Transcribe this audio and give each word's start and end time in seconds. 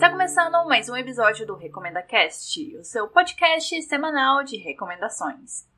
Está 0.00 0.08
começando 0.08 0.66
mais 0.66 0.88
um 0.88 0.96
episódio 0.96 1.46
do 1.46 1.54
Recomenda 1.54 2.00
Cast, 2.00 2.74
o 2.78 2.82
seu 2.82 3.06
podcast 3.06 3.82
semanal 3.82 4.42
de 4.42 4.56
recomendações. 4.56 5.69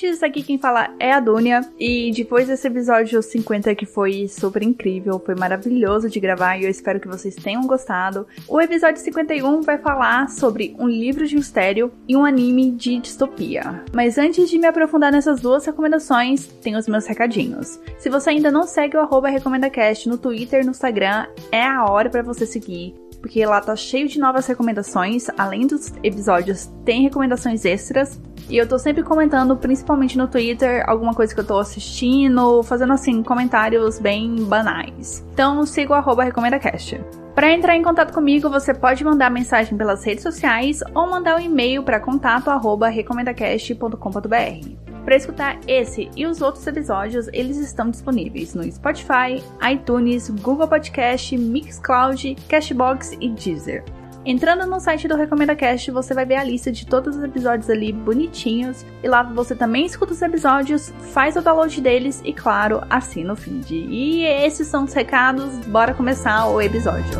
Ouvintes, 0.00 0.22
aqui 0.22 0.42
quem 0.42 0.58
fala 0.58 0.94
é 0.98 1.12
a 1.12 1.20
Dunia. 1.20 1.60
E 1.78 2.10
depois 2.12 2.48
desse 2.48 2.66
episódio 2.66 3.22
50 3.22 3.74
que 3.74 3.86
foi 3.86 4.26
super 4.28 4.62
incrível, 4.62 5.20
foi 5.24 5.34
maravilhoso 5.34 6.08
de 6.08 6.18
gravar 6.18 6.56
e 6.56 6.64
eu 6.64 6.70
espero 6.70 7.00
que 7.00 7.08
vocês 7.08 7.34
tenham 7.34 7.66
gostado. 7.66 8.26
O 8.48 8.60
episódio 8.60 9.02
51 9.02 9.62
vai 9.62 9.78
falar 9.78 10.28
sobre 10.28 10.74
um 10.78 10.88
livro 10.88 11.26
de 11.26 11.36
mistério 11.36 11.92
e 12.08 12.16
um 12.16 12.24
anime 12.24 12.70
de 12.70 12.98
distopia. 12.98 13.84
Mas 13.92 14.16
antes 14.18 14.48
de 14.48 14.58
me 14.58 14.66
aprofundar 14.66 15.12
nessas 15.12 15.40
duas 15.40 15.64
recomendações, 15.64 16.46
tem 16.46 16.76
os 16.76 16.88
meus 16.88 17.06
recadinhos. 17.06 17.78
Se 17.98 18.08
você 18.08 18.30
ainda 18.30 18.50
não 18.50 18.64
segue 18.64 18.96
o 18.96 19.20
RecomendaCast 19.20 20.08
no 20.08 20.18
Twitter 20.18 20.62
e 20.62 20.64
no 20.64 20.70
Instagram, 20.70 21.26
é 21.52 21.62
a 21.62 21.84
hora 21.84 22.08
para 22.08 22.22
você 22.22 22.46
seguir 22.46 22.94
porque 23.20 23.44
lá 23.44 23.60
tá 23.60 23.76
cheio 23.76 24.08
de 24.08 24.18
novas 24.18 24.46
recomendações. 24.46 25.28
Além 25.36 25.66
dos 25.66 25.92
episódios, 26.02 26.70
tem 26.84 27.02
recomendações 27.02 27.64
extras. 27.64 28.18
E 28.50 28.56
eu 28.56 28.66
tô 28.66 28.80
sempre 28.80 29.04
comentando, 29.04 29.56
principalmente 29.56 30.18
no 30.18 30.26
Twitter, 30.26 30.82
alguma 30.88 31.14
coisa 31.14 31.32
que 31.32 31.38
eu 31.38 31.46
tô 31.46 31.58
assistindo, 31.58 32.64
fazendo 32.64 32.92
assim, 32.92 33.22
comentários 33.22 34.00
bem 34.00 34.34
banais. 34.44 35.24
Então 35.32 35.64
siga 35.64 35.92
o 35.92 35.94
arroba 35.94 36.24
RecomendaCast. 36.24 37.00
Para 37.32 37.52
entrar 37.52 37.76
em 37.76 37.82
contato 37.82 38.12
comigo, 38.12 38.50
você 38.50 38.74
pode 38.74 39.04
mandar 39.04 39.30
mensagem 39.30 39.78
pelas 39.78 40.02
redes 40.04 40.24
sociais 40.24 40.80
ou 40.92 41.08
mandar 41.08 41.36
um 41.36 41.40
e-mail 41.40 41.84
para 41.84 42.00
contato@recomendacast.com.br. 42.00 44.90
Para 45.04 45.16
escutar 45.16 45.60
esse 45.66 46.10
e 46.16 46.26
os 46.26 46.42
outros 46.42 46.66
episódios, 46.66 47.28
eles 47.32 47.56
estão 47.56 47.88
disponíveis 47.88 48.52
no 48.54 48.64
Spotify, 48.70 49.42
iTunes, 49.72 50.28
Google 50.28 50.66
Podcast, 50.66 51.38
Mixcloud, 51.38 52.36
Cashbox 52.48 53.16
e 53.20 53.28
Deezer. 53.30 53.84
Entrando 54.22 54.66
no 54.66 54.78
site 54.78 55.08
do 55.08 55.16
Recomenda 55.16 55.56
Cast, 55.56 55.90
você 55.90 56.12
vai 56.12 56.26
ver 56.26 56.34
a 56.34 56.44
lista 56.44 56.70
de 56.70 56.86
todos 56.86 57.16
os 57.16 57.24
episódios 57.24 57.70
ali 57.70 57.90
bonitinhos. 57.90 58.84
E 59.02 59.08
lá 59.08 59.22
você 59.22 59.56
também 59.56 59.86
escuta 59.86 60.12
os 60.12 60.20
episódios, 60.20 60.92
faz 61.14 61.36
o 61.36 61.40
download 61.40 61.80
deles 61.80 62.20
e, 62.22 62.34
claro, 62.34 62.82
assina 62.90 63.32
o 63.32 63.36
feed. 63.36 63.74
E 63.74 64.24
esses 64.24 64.68
são 64.68 64.84
os 64.84 64.92
recados, 64.92 65.58
bora 65.66 65.94
começar 65.94 66.46
o 66.48 66.60
episódio. 66.60 67.18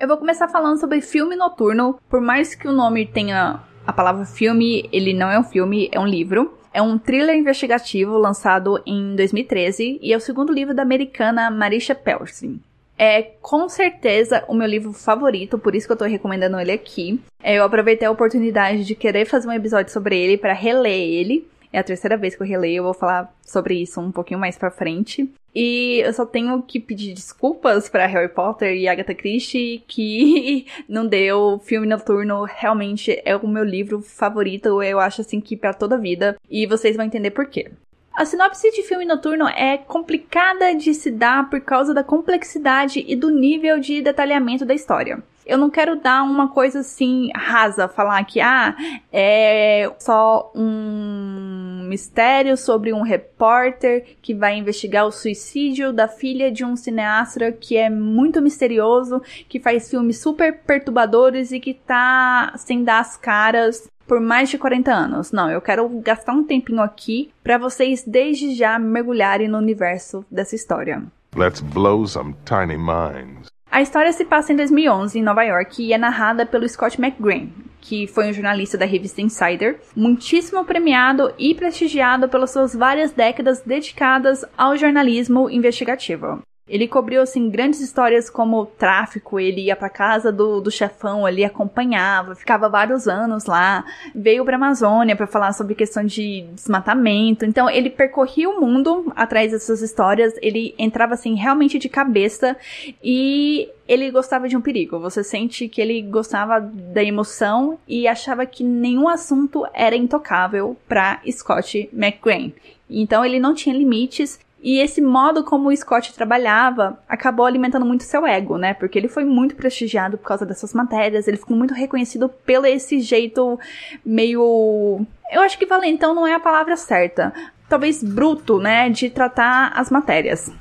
Eu 0.00 0.08
vou 0.08 0.16
começar 0.16 0.48
falando 0.48 0.80
sobre 0.80 1.02
filme 1.02 1.36
noturno. 1.36 2.00
Por 2.08 2.22
mais 2.22 2.54
que 2.54 2.66
o 2.66 2.72
nome 2.72 3.06
tenha 3.06 3.60
a 3.86 3.92
palavra 3.92 4.24
filme, 4.24 4.88
ele 4.90 5.12
não 5.12 5.30
é 5.30 5.38
um 5.38 5.44
filme, 5.44 5.90
é 5.92 6.00
um 6.00 6.06
livro. 6.06 6.61
É 6.72 6.80
um 6.80 6.98
thriller 6.98 7.36
investigativo 7.36 8.16
lançado 8.16 8.82
em 8.86 9.14
2013 9.14 9.98
e 10.00 10.12
é 10.12 10.16
o 10.16 10.20
segundo 10.20 10.52
livro 10.52 10.74
da 10.74 10.82
americana 10.82 11.50
Marisha 11.50 11.94
Pelsin. 11.94 12.60
É 12.98 13.22
com 13.40 13.68
certeza 13.68 14.44
o 14.48 14.54
meu 14.54 14.66
livro 14.66 14.92
favorito, 14.92 15.58
por 15.58 15.74
isso 15.74 15.86
que 15.86 15.92
eu 15.92 15.96
tô 15.96 16.04
recomendando 16.04 16.58
ele 16.58 16.72
aqui. 16.72 17.20
É, 17.42 17.54
eu 17.56 17.64
aproveitei 17.64 18.06
a 18.06 18.10
oportunidade 18.10 18.84
de 18.84 18.94
querer 18.94 19.26
fazer 19.26 19.48
um 19.48 19.52
episódio 19.52 19.92
sobre 19.92 20.16
ele 20.18 20.38
para 20.38 20.52
reler 20.52 20.92
ele 20.92 21.46
é 21.72 21.78
a 21.78 21.84
terceira 21.84 22.16
vez 22.16 22.36
que 22.36 22.42
eu 22.42 22.46
releio, 22.46 22.78
eu 22.78 22.84
vou 22.84 22.94
falar 22.94 23.32
sobre 23.42 23.74
isso 23.80 24.00
um 24.00 24.12
pouquinho 24.12 24.38
mais 24.38 24.58
pra 24.58 24.70
frente. 24.70 25.28
E 25.54 26.00
eu 26.04 26.12
só 26.12 26.24
tenho 26.24 26.62
que 26.62 26.80
pedir 26.80 27.12
desculpas 27.12 27.88
para 27.88 28.06
Harry 28.06 28.28
Potter 28.28 28.74
e 28.74 28.88
Agatha 28.88 29.14
Christie 29.14 29.84
que 29.86 30.66
não 30.88 31.06
deu. 31.06 31.60
Filme 31.64 31.86
Noturno 31.86 32.44
realmente 32.44 33.20
é 33.24 33.36
o 33.36 33.46
meu 33.46 33.64
livro 33.64 34.00
favorito, 34.00 34.82
eu 34.82 34.98
acho 34.98 35.20
assim 35.20 35.40
que 35.40 35.56
para 35.56 35.74
toda 35.74 35.96
a 35.96 35.98
vida. 35.98 36.36
E 36.50 36.66
vocês 36.66 36.96
vão 36.96 37.04
entender 37.04 37.30
por 37.30 37.46
quê. 37.46 37.70
A 38.14 38.26
sinopse 38.26 38.70
de 38.70 38.82
filme 38.82 39.06
noturno 39.06 39.48
é 39.48 39.78
complicada 39.78 40.74
de 40.74 40.92
se 40.92 41.10
dar 41.10 41.48
por 41.48 41.62
causa 41.62 41.94
da 41.94 42.04
complexidade 42.04 43.02
e 43.08 43.16
do 43.16 43.30
nível 43.30 43.80
de 43.80 44.02
detalhamento 44.02 44.66
da 44.66 44.74
história. 44.74 45.22
Eu 45.44 45.58
não 45.58 45.70
quero 45.70 45.96
dar 45.96 46.22
uma 46.22 46.48
coisa 46.48 46.80
assim 46.80 47.30
rasa, 47.34 47.88
falar 47.88 48.24
que 48.24 48.40
ah, 48.40 48.76
é 49.12 49.90
só 49.98 50.52
um 50.54 51.86
mistério 51.88 52.56
sobre 52.56 52.92
um 52.92 53.02
repórter 53.02 54.16
que 54.22 54.34
vai 54.34 54.56
investigar 54.56 55.06
o 55.06 55.12
suicídio 55.12 55.92
da 55.92 56.08
filha 56.08 56.50
de 56.50 56.64
um 56.64 56.76
cineasta 56.76 57.52
que 57.52 57.76
é 57.76 57.90
muito 57.90 58.40
misterioso, 58.40 59.20
que 59.48 59.60
faz 59.60 59.90
filmes 59.90 60.18
super 60.18 60.60
perturbadores 60.60 61.52
e 61.52 61.60
que 61.60 61.74
tá 61.74 62.54
sem 62.56 62.84
dar 62.84 63.00
as 63.00 63.16
caras 63.16 63.88
por 64.06 64.20
mais 64.20 64.48
de 64.48 64.58
40 64.58 64.92
anos. 64.92 65.32
Não, 65.32 65.50
eu 65.50 65.60
quero 65.60 65.88
gastar 66.00 66.32
um 66.32 66.44
tempinho 66.44 66.82
aqui 66.82 67.30
para 67.42 67.58
vocês 67.58 68.04
desde 68.06 68.54
já 68.54 68.78
mergulharem 68.78 69.48
no 69.48 69.58
universo 69.58 70.24
dessa 70.30 70.54
história. 70.54 71.02
Let's 71.34 71.60
blow 71.60 72.06
some 72.06 72.34
tiny 72.44 72.76
minds. 72.76 73.48
A 73.72 73.80
história 73.80 74.12
se 74.12 74.26
passa 74.26 74.52
em 74.52 74.56
2011 74.56 75.18
em 75.18 75.22
Nova 75.22 75.42
York 75.44 75.82
e 75.82 75.94
é 75.94 75.98
narrada 75.98 76.44
pelo 76.44 76.68
Scott 76.68 77.00
McGrain, 77.00 77.50
que 77.80 78.06
foi 78.06 78.28
um 78.28 78.32
jornalista 78.34 78.76
da 78.76 78.84
revista 78.84 79.22
Insider, 79.22 79.80
muitíssimo 79.96 80.62
premiado 80.62 81.32
e 81.38 81.54
prestigiado 81.54 82.28
pelas 82.28 82.50
suas 82.50 82.74
várias 82.74 83.12
décadas 83.12 83.62
dedicadas 83.62 84.44
ao 84.58 84.76
jornalismo 84.76 85.48
investigativo. 85.48 86.42
Ele 86.72 86.88
cobriu, 86.88 87.20
assim, 87.20 87.50
grandes 87.50 87.82
histórias 87.82 88.30
como 88.30 88.64
tráfico, 88.64 89.38
ele 89.38 89.66
ia 89.66 89.76
pra 89.76 89.90
casa 89.90 90.32
do, 90.32 90.58
do 90.58 90.70
chefão 90.70 91.26
ali, 91.26 91.44
acompanhava, 91.44 92.34
ficava 92.34 92.66
vários 92.66 93.06
anos 93.06 93.44
lá, 93.44 93.84
veio 94.14 94.42
pra 94.42 94.56
Amazônia 94.56 95.14
para 95.14 95.26
falar 95.26 95.52
sobre 95.52 95.74
questão 95.74 96.02
de 96.02 96.46
desmatamento. 96.54 97.44
Então, 97.44 97.68
ele 97.68 97.90
percorria 97.90 98.48
o 98.48 98.58
mundo 98.58 99.12
atrás 99.14 99.52
dessas 99.52 99.82
histórias, 99.82 100.32
ele 100.40 100.74
entrava, 100.78 101.12
assim, 101.12 101.34
realmente 101.34 101.78
de 101.78 101.90
cabeça 101.90 102.56
e 103.04 103.68
ele 103.86 104.10
gostava 104.10 104.48
de 104.48 104.56
um 104.56 104.62
perigo. 104.62 104.98
Você 104.98 105.22
sente 105.22 105.68
que 105.68 105.78
ele 105.78 106.00
gostava 106.00 106.58
da 106.58 107.04
emoção 107.04 107.78
e 107.86 108.08
achava 108.08 108.46
que 108.46 108.64
nenhum 108.64 109.10
assunto 109.10 109.66
era 109.74 109.94
intocável 109.94 110.74
para 110.88 111.20
Scott 111.30 111.90
McGrain. 111.92 112.54
Então 112.88 113.22
ele 113.22 113.38
não 113.38 113.54
tinha 113.54 113.74
limites 113.74 114.40
e 114.62 114.78
esse 114.78 115.00
modo 115.00 115.42
como 115.42 115.68
o 115.68 115.76
Scott 115.76 116.14
trabalhava 116.14 116.96
acabou 117.08 117.44
alimentando 117.44 117.84
muito 117.84 118.04
seu 118.04 118.24
ego, 118.24 118.56
né? 118.56 118.72
Porque 118.74 118.96
ele 118.96 119.08
foi 119.08 119.24
muito 119.24 119.56
prestigiado 119.56 120.16
por 120.16 120.28
causa 120.28 120.46
dessas 120.46 120.72
matérias, 120.72 121.26
ele 121.26 121.36
ficou 121.36 121.56
muito 121.56 121.74
reconhecido 121.74 122.28
pelo 122.28 122.66
esse 122.66 123.00
jeito 123.00 123.58
meio. 124.04 125.04
Eu 125.32 125.42
acho 125.42 125.58
que 125.58 125.66
valentão 125.66 126.14
não 126.14 126.26
é 126.26 126.34
a 126.34 126.40
palavra 126.40 126.76
certa. 126.76 127.32
Talvez 127.68 128.04
bruto, 128.04 128.58
né? 128.58 128.88
De 128.88 129.10
tratar 129.10 129.72
as 129.74 129.90
matérias. 129.90 130.52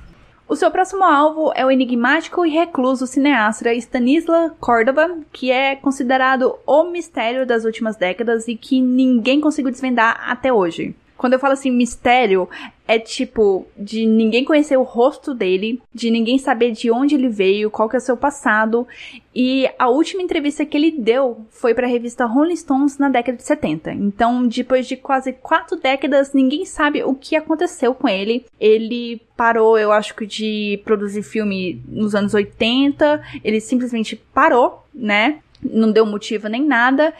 O 0.47 0.55
seu 0.55 0.71
próximo 0.71 1.03
alvo 1.03 1.53
é 1.55 1.65
o 1.65 1.71
enigmático 1.71 2.45
e 2.45 2.49
recluso 2.49 3.07
cineasta 3.07 3.73
Stanisla 3.73 4.53
Córdoba, 4.59 5.15
que 5.31 5.51
é 5.51 5.75
considerado 5.75 6.55
o 6.65 6.83
mistério 6.85 7.45
das 7.45 7.65
últimas 7.65 7.95
décadas 7.95 8.47
e 8.47 8.55
que 8.57 8.81
ninguém 8.81 9.39
conseguiu 9.39 9.71
desvendar 9.71 10.19
até 10.29 10.51
hoje. 10.51 10.95
Quando 11.21 11.33
eu 11.33 11.39
falo 11.39 11.53
assim, 11.53 11.69
mistério, 11.69 12.49
é 12.87 12.97
tipo 12.97 13.67
de 13.77 14.07
ninguém 14.07 14.43
conhecer 14.43 14.75
o 14.75 14.81
rosto 14.81 15.35
dele, 15.35 15.79
de 15.93 16.09
ninguém 16.09 16.39
saber 16.39 16.71
de 16.71 16.89
onde 16.89 17.13
ele 17.13 17.29
veio, 17.29 17.69
qual 17.69 17.87
que 17.87 17.95
é 17.95 17.99
o 17.99 18.01
seu 18.01 18.17
passado. 18.17 18.87
E 19.35 19.69
a 19.77 19.87
última 19.87 20.23
entrevista 20.23 20.65
que 20.65 20.75
ele 20.75 20.89
deu 20.89 21.45
foi 21.51 21.75
para 21.75 21.85
a 21.85 21.89
revista 21.89 22.25
Rolling 22.25 22.55
Stones 22.55 22.97
na 22.97 23.07
década 23.07 23.37
de 23.37 23.43
70. 23.43 23.93
Então, 23.93 24.47
depois 24.47 24.87
de 24.87 24.95
quase 24.95 25.31
quatro 25.31 25.77
décadas, 25.77 26.33
ninguém 26.33 26.65
sabe 26.65 27.03
o 27.03 27.13
que 27.13 27.35
aconteceu 27.35 27.93
com 27.93 28.09
ele. 28.09 28.43
Ele 28.59 29.21
parou, 29.37 29.77
eu 29.77 29.91
acho 29.91 30.15
que 30.15 30.25
de 30.25 30.81
produzir 30.83 31.21
filme 31.21 31.79
nos 31.87 32.15
anos 32.15 32.33
80, 32.33 33.21
ele 33.43 33.59
simplesmente 33.59 34.15
parou, 34.15 34.83
né? 34.91 35.37
Não 35.63 35.91
deu 35.91 36.05
motivo 36.05 36.47
nem 36.47 36.65
nada. 36.65 37.13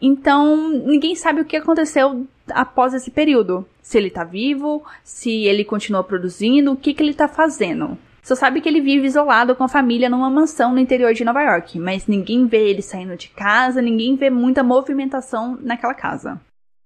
Então, 0.00 0.68
ninguém 0.68 1.14
sabe 1.14 1.40
o 1.40 1.44
que 1.44 1.56
aconteceu 1.56 2.26
após 2.50 2.94
esse 2.94 3.10
período. 3.10 3.66
Se 3.82 3.98
ele 3.98 4.10
tá 4.10 4.24
vivo, 4.24 4.82
se 5.02 5.44
ele 5.44 5.64
continua 5.64 6.02
produzindo, 6.02 6.72
o 6.72 6.76
que, 6.76 6.94
que 6.94 7.02
ele 7.02 7.14
tá 7.14 7.28
fazendo. 7.28 7.98
Só 8.22 8.34
sabe 8.34 8.62
que 8.62 8.68
ele 8.68 8.80
vive 8.80 9.06
isolado 9.06 9.54
com 9.54 9.64
a 9.64 9.68
família 9.68 10.08
numa 10.08 10.30
mansão 10.30 10.72
no 10.72 10.80
interior 10.80 11.12
de 11.12 11.24
Nova 11.24 11.42
York, 11.42 11.78
mas 11.78 12.06
ninguém 12.06 12.46
vê 12.46 12.70
ele 12.70 12.80
saindo 12.80 13.16
de 13.16 13.28
casa, 13.28 13.82
ninguém 13.82 14.16
vê 14.16 14.30
muita 14.30 14.62
movimentação 14.62 15.58
naquela 15.60 15.92
casa. 15.92 16.40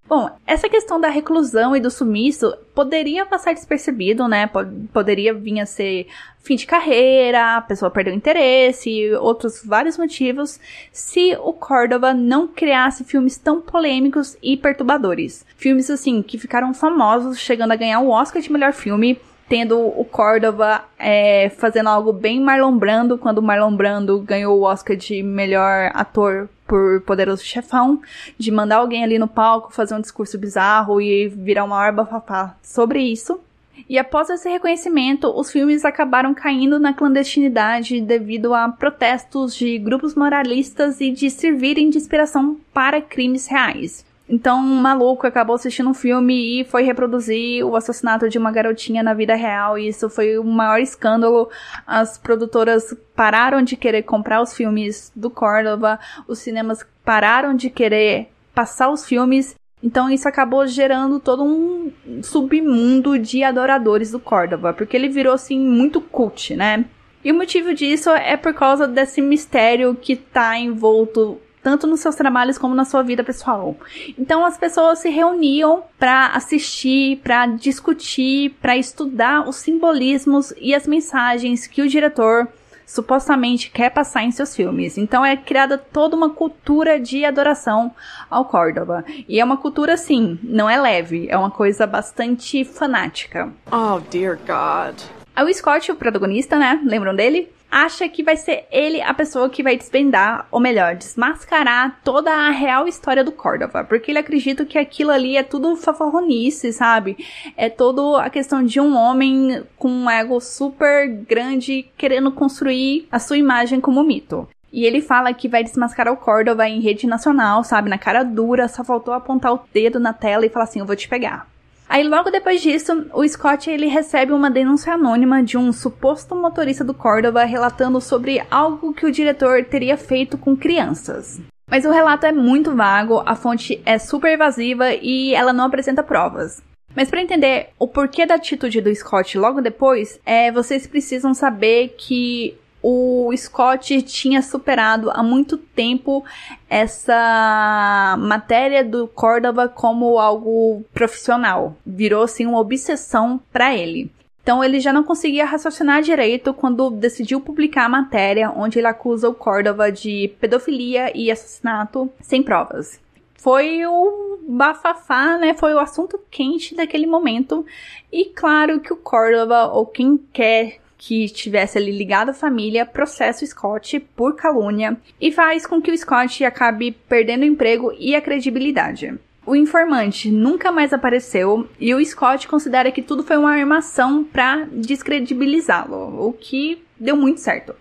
Bom, 0.09 0.31
essa 0.47 0.71
questão 0.71 0.99
da 0.99 1.11
reclusão 1.11 1.77
e 1.77 1.81
do 1.81 1.91
sumiço 1.91 2.57
poderia 2.75 3.27
passar 3.27 3.53
despercebido, 3.53 4.27
né? 4.27 4.49
Poderia 4.91 5.35
vir 5.35 5.61
a 5.61 5.67
ser 5.67 6.07
fim 6.41 6.57
de 6.57 6.67
carreira, 6.67 7.57
a 7.57 7.61
pessoa 7.61 7.91
perdeu 7.91 8.15
interesse, 8.15 9.13
outros 9.17 9.63
vários 9.63 9.99
motivos, 9.99 10.59
se 10.91 11.37
o 11.43 11.53
Córdoba 11.53 12.15
não 12.15 12.49
criasse 12.49 13.05
filmes 13.05 13.37
tão 13.37 13.61
polêmicos 13.61 14.35
e 14.43 14.57
perturbadores. 14.57 15.45
Filmes 15.59 15.91
assim 15.91 16.23
que 16.23 16.39
ficaram 16.39 16.73
famosos, 16.73 17.39
chegando 17.39 17.73
a 17.73 17.77
ganhar 17.77 18.01
o 18.01 18.09
Oscar 18.09 18.41
de 18.41 18.51
melhor 18.51 18.73
filme, 18.73 19.21
tendo 19.47 19.79
o 19.79 20.07
Córdoba 20.07 20.85
é, 20.99 21.51
fazendo 21.51 21.91
algo 21.91 22.15
bem 22.15 22.41
Marlon 22.41 22.79
Brando, 22.79 23.19
quando 23.19 23.39
o 23.39 23.43
Marlon 23.43 23.77
Brando 23.77 24.19
ganhou 24.21 24.59
o 24.59 24.63
Oscar 24.63 24.97
de 24.97 25.23
melhor 25.23 25.91
ator 25.93 26.49
por 26.69 27.01
Poderoso 27.01 27.43
Chefão, 27.43 28.01
de 28.39 28.53
mandar 28.53 28.77
alguém 28.77 29.03
ali 29.03 29.19
no 29.19 29.27
palco 29.27 29.73
fazer 29.73 29.95
um 29.95 30.01
discurso 30.01 30.39
bizarro 30.39 31.01
e 31.01 31.27
virar 31.27 31.65
uma 31.65 31.79
arba 31.79 32.05
bafafá 32.05 32.55
sobre 32.63 33.01
isso. 33.01 33.41
E 33.89 33.99
após 33.99 34.29
esse 34.29 34.49
reconhecimento, 34.49 35.29
os 35.29 35.51
filmes 35.51 35.85
acabaram 35.85 36.35
caindo 36.35 36.79
na 36.79 36.93
clandestinidade 36.93 38.01
devido 38.01 38.53
a 38.53 38.69
protestos 38.69 39.57
de 39.57 39.79
grupos 39.79 40.15
moralistas 40.15 41.01
e 41.01 41.11
de 41.11 41.31
servirem 41.31 41.89
de 41.89 41.97
inspiração 41.97 42.59
para 42.73 43.01
crimes 43.01 43.47
reais. 43.47 44.08
Então, 44.29 44.59
um 44.61 44.81
maluco 44.81 45.27
acabou 45.27 45.57
assistindo 45.57 45.89
um 45.89 45.95
filme 45.95 46.61
e 46.61 46.65
foi 46.65 46.83
reproduzir 46.83 47.65
o 47.65 47.75
assassinato 47.75 48.29
de 48.29 48.37
uma 48.37 48.53
garotinha 48.53 49.03
na 49.03 49.15
vida 49.15 49.35
real, 49.35 49.79
e 49.79 49.89
isso 49.89 50.11
foi 50.11 50.39
o 50.39 50.45
maior 50.45 50.81
escândalo. 50.81 51.49
As 51.87 52.19
produtoras 52.19 52.95
pararam 53.17 53.63
de 53.63 53.77
querer 53.77 54.03
comprar 54.03 54.43
os 54.43 54.55
filmes 54.55 55.11
do 55.17 55.31
Córdoba, 55.31 55.99
os 56.27 56.41
cinemas 56.41 56.85
pararam 57.05 57.55
de 57.55 57.71
querer 57.71 58.29
passar 58.55 58.91
os 58.91 59.07
filmes. 59.07 59.57
Então 59.83 60.11
isso 60.11 60.29
acabou 60.29 60.67
gerando 60.67 61.21
todo 61.21 61.45
um 61.45 61.91
submundo 62.23 63.19
de 63.19 63.45
adoradores 63.45 64.11
do 64.11 64.19
Córdoba, 64.19 64.73
porque 64.73 64.97
ele 64.97 65.09
virou 65.09 65.33
assim 65.33 65.59
muito 65.59 66.01
cult, 66.01 66.55
né? 66.55 66.85
E 67.25 67.33
o 67.33 67.35
motivo 67.35 67.73
disso 67.73 68.11
é 68.11 68.37
por 68.37 68.53
causa 68.55 68.87
desse 68.87 69.21
mistério 69.21 69.95
que 69.95 70.17
tá 70.17 70.59
envolto 70.59 71.41
tanto 71.69 71.87
nos 71.87 72.01
seus 72.01 72.15
trabalhos 72.15 72.57
como 72.57 72.75
na 72.75 72.87
sua 72.87 73.03
vida 73.03 73.23
pessoal. 73.23 73.77
Então 74.19 74.43
as 74.43 74.57
pessoas 74.57 75.01
se 75.01 75.11
reuniam 75.11 75.83
para 75.99 76.29
assistir, 76.29 77.19
para 77.19 77.45
discutir, 77.45 78.57
para 78.59 78.75
estudar 78.75 79.47
os 79.47 79.57
simbolismos 79.57 80.55
e 80.59 80.75
as 80.75 80.87
mensagens 80.87 81.67
que 81.67 81.83
o 81.83 81.89
diretor 81.89 82.49
supostamente 82.87 83.71
quer 83.71 83.91
passar 83.91 84.23
em 84.23 84.31
seus 84.31 84.57
filmes. 84.57 84.97
Então 84.97 85.23
é 85.23 85.37
criada 85.37 85.77
toda 85.77 86.17
uma 86.17 86.31
cultura 86.31 86.99
de 86.99 87.23
adoração 87.27 87.95
ao 88.31 88.47
Córdoba. 88.47 89.05
E 89.29 89.39
é 89.39 89.45
uma 89.45 89.59
cultura 89.59 89.93
assim, 89.93 90.39
não 90.43 90.71
é 90.71 90.81
leve, 90.81 91.27
é 91.29 91.37
uma 91.37 91.51
coisa 91.51 91.87
bastante 91.87 92.65
fanática. 92.65 93.53
Oh, 93.71 94.01
dear 94.11 94.39
God. 94.39 94.99
O 95.39 95.53
Scott, 95.53 95.93
o 95.93 95.97
protagonista, 95.97 96.59
né? 96.59 96.81
Lembram 96.83 97.15
dele? 97.15 97.53
Acha 97.71 98.09
que 98.09 98.23
vai 98.23 98.37
ser 98.37 98.67
ele 98.71 99.01
a 99.01 99.13
pessoa 99.13 99.51
que 99.51 99.63
vai 99.63 99.77
desvendar, 99.77 100.47
ou 100.51 100.61
melhor, 100.61 100.97
desmascarar 100.97 102.01
toda 102.03 102.33
a 102.33 102.51
real 102.51 102.89
história 102.89 103.23
do 103.23 103.33
Córdoba, 103.33 103.85
porque 103.85 104.11
ele 104.11 104.19
acredita 104.19 104.65
que 104.65 104.79
aquilo 104.79 105.11
ali 105.11 105.37
é 105.37 105.43
tudo 105.43 105.77
fafarronice, 105.77 106.73
sabe? 106.73 107.17
É 107.57 107.69
toda 107.69 108.23
a 108.23 108.31
questão 108.31 108.63
de 108.63 108.81
um 108.81 108.97
homem 108.97 109.63
com 109.77 109.89
um 109.89 110.11
ego 110.11 110.41
super 110.41 111.09
grande 111.09 111.91
querendo 111.97 112.33
construir 112.33 113.07
a 113.11 113.19
sua 113.19 113.37
imagem 113.37 113.81
como 113.81 114.03
mito. 114.03 114.49
E 114.73 114.85
ele 114.85 115.01
fala 115.01 115.33
que 115.33 115.49
vai 115.49 115.65
desmascarar 115.65 116.13
o 116.13 116.17
Córdoba 116.17 116.69
em 116.69 116.81
rede 116.81 117.07
nacional, 117.07 117.65
sabe? 117.65 117.89
Na 117.89 117.97
cara 117.99 118.23
dura, 118.23 118.69
só 118.69 118.85
faltou 118.85 119.15
apontar 119.15 119.55
o 119.55 119.61
dedo 119.73 119.99
na 119.99 120.13
tela 120.13 120.45
e 120.45 120.51
falar 120.51 120.65
assim: 120.65 120.81
eu 120.81 120.87
vou 120.87 120.95
te 120.97 121.09
pegar. 121.09 121.47
Aí 121.89 122.07
logo 122.07 122.31
depois 122.31 122.61
disso, 122.61 123.07
o 123.15 123.27
Scott 123.27 123.71
ele 123.71 123.87
recebe 123.87 124.33
uma 124.33 124.51
denúncia 124.51 124.93
anônima 124.93 125.43
de 125.43 125.57
um 125.57 125.73
suposto 125.73 126.37
motorista 126.37 126.85
do 126.85 126.93
Córdoba 126.93 127.45
relatando 127.45 127.99
sobre 128.01 128.45
algo 128.51 128.93
que 128.93 129.07
o 129.07 129.11
diretor 129.11 129.65
teria 129.65 129.97
feito 129.97 130.37
com 130.37 130.55
crianças. 130.55 131.41
Mas 131.71 131.85
o 131.85 131.91
relato 131.91 132.27
é 132.27 132.33
muito 132.33 132.75
vago, 132.77 133.23
a 133.25 133.35
fonte 133.35 133.81
é 133.87 133.99
super 133.99 134.33
evasiva 134.33 134.93
e 134.93 135.35
ela 135.35 135.53
não 135.53 135.65
apresenta 135.65 136.03
provas. 136.03 136.63
Mas 136.95 137.11
para 137.11 137.23
entender 137.23 137.69
o 137.79 137.87
porquê 137.87 138.27
da 138.27 138.35
atitude 138.35 138.81
do 138.81 138.95
Scott 138.95 139.39
logo 139.39 139.61
depois, 139.61 140.21
é, 140.27 140.51
vocês 140.51 140.87
precisam 140.87 141.33
saber 141.33 141.95
que 141.97 142.57
o 142.83 143.31
Scott 143.37 144.03
tinha 144.03 144.41
superado 144.41 145.11
há 145.11 145.23
muito 145.23 145.57
tempo 145.57 146.25
essa 146.69 148.17
matéria 148.19 148.85
do 148.85 149.09
Córdoba 149.09 149.69
como 149.69 150.19
algo 150.19 150.85
profissional. 150.93 151.77
Virou 151.85 152.23
assim 152.23 152.47
uma 152.47 152.61
obsessão 152.61 153.41
para 153.53 153.75
ele. 153.75 154.11
Então 154.43 154.65
ele 154.65 154.81
já 154.81 154.93
não 154.93 155.05
conseguia 155.05 155.45
raciocinar 155.45 156.01
direito 156.01 156.55
quando 156.55 156.91
decidiu 156.91 157.41
publicar 157.41 157.85
a 157.85 157.89
matéria 157.89 158.51
onde 158.51 158.79
ele 158.79 158.87
acusa 158.87 159.29
o 159.29 159.35
Córdoba 159.35 159.93
de 159.93 160.33
pedofilia 160.41 161.15
e 161.15 161.31
assassinato 161.31 162.11
sem 162.21 162.43
provas. 162.43 162.99
Foi 163.35 163.85
o 163.87 164.39
bafafá, 164.49 165.37
né? 165.37 165.55
Foi 165.55 165.75
o 165.75 165.79
assunto 165.79 166.19
quente 166.31 166.75
daquele 166.75 167.07
momento. 167.07 167.65
E 168.11 168.25
claro 168.25 168.81
que 168.81 168.93
o 168.93 168.97
Córdoba, 168.97 169.67
ou 169.67 169.85
quem 169.85 170.19
quer 170.33 170.81
que 170.99 171.25
estivesse 171.25 171.79
ali 171.79 171.93
ligado 171.93 172.31
à 172.31 172.35
família 172.35 172.85
processa 172.85 173.45
o 173.45 173.49
Scott 173.49 174.01
por 174.17 174.35
calúnia 174.35 174.97
e 175.21 175.31
faz 175.31 175.65
com 175.65 175.81
que 175.81 175.93
o 175.93 175.97
Scott 175.97 176.45
acabe 176.45 176.91
perdendo 177.09 177.43
o 177.43 177.47
emprego 177.47 177.95
e 177.97 178.17
a 178.17 178.21
credibilidade. 178.21 179.15
O 179.47 179.57
informante 179.57 180.31
nunca 180.31 180.71
mais 180.71 180.93
apareceu 180.93 181.67
e 181.81 181.95
o 181.95 182.05
Scott 182.05 182.47
considera 182.49 182.93
que 182.93 183.01
tudo 183.01 183.23
foi 183.23 183.39
uma 183.39 183.53
armação 183.53 184.23
para 184.23 184.67
descredibilizá-lo, 184.71 186.29
o 186.29 186.33
que 186.33 186.83
deu 187.01 187.17
muito 187.17 187.41
certo. 187.41 187.75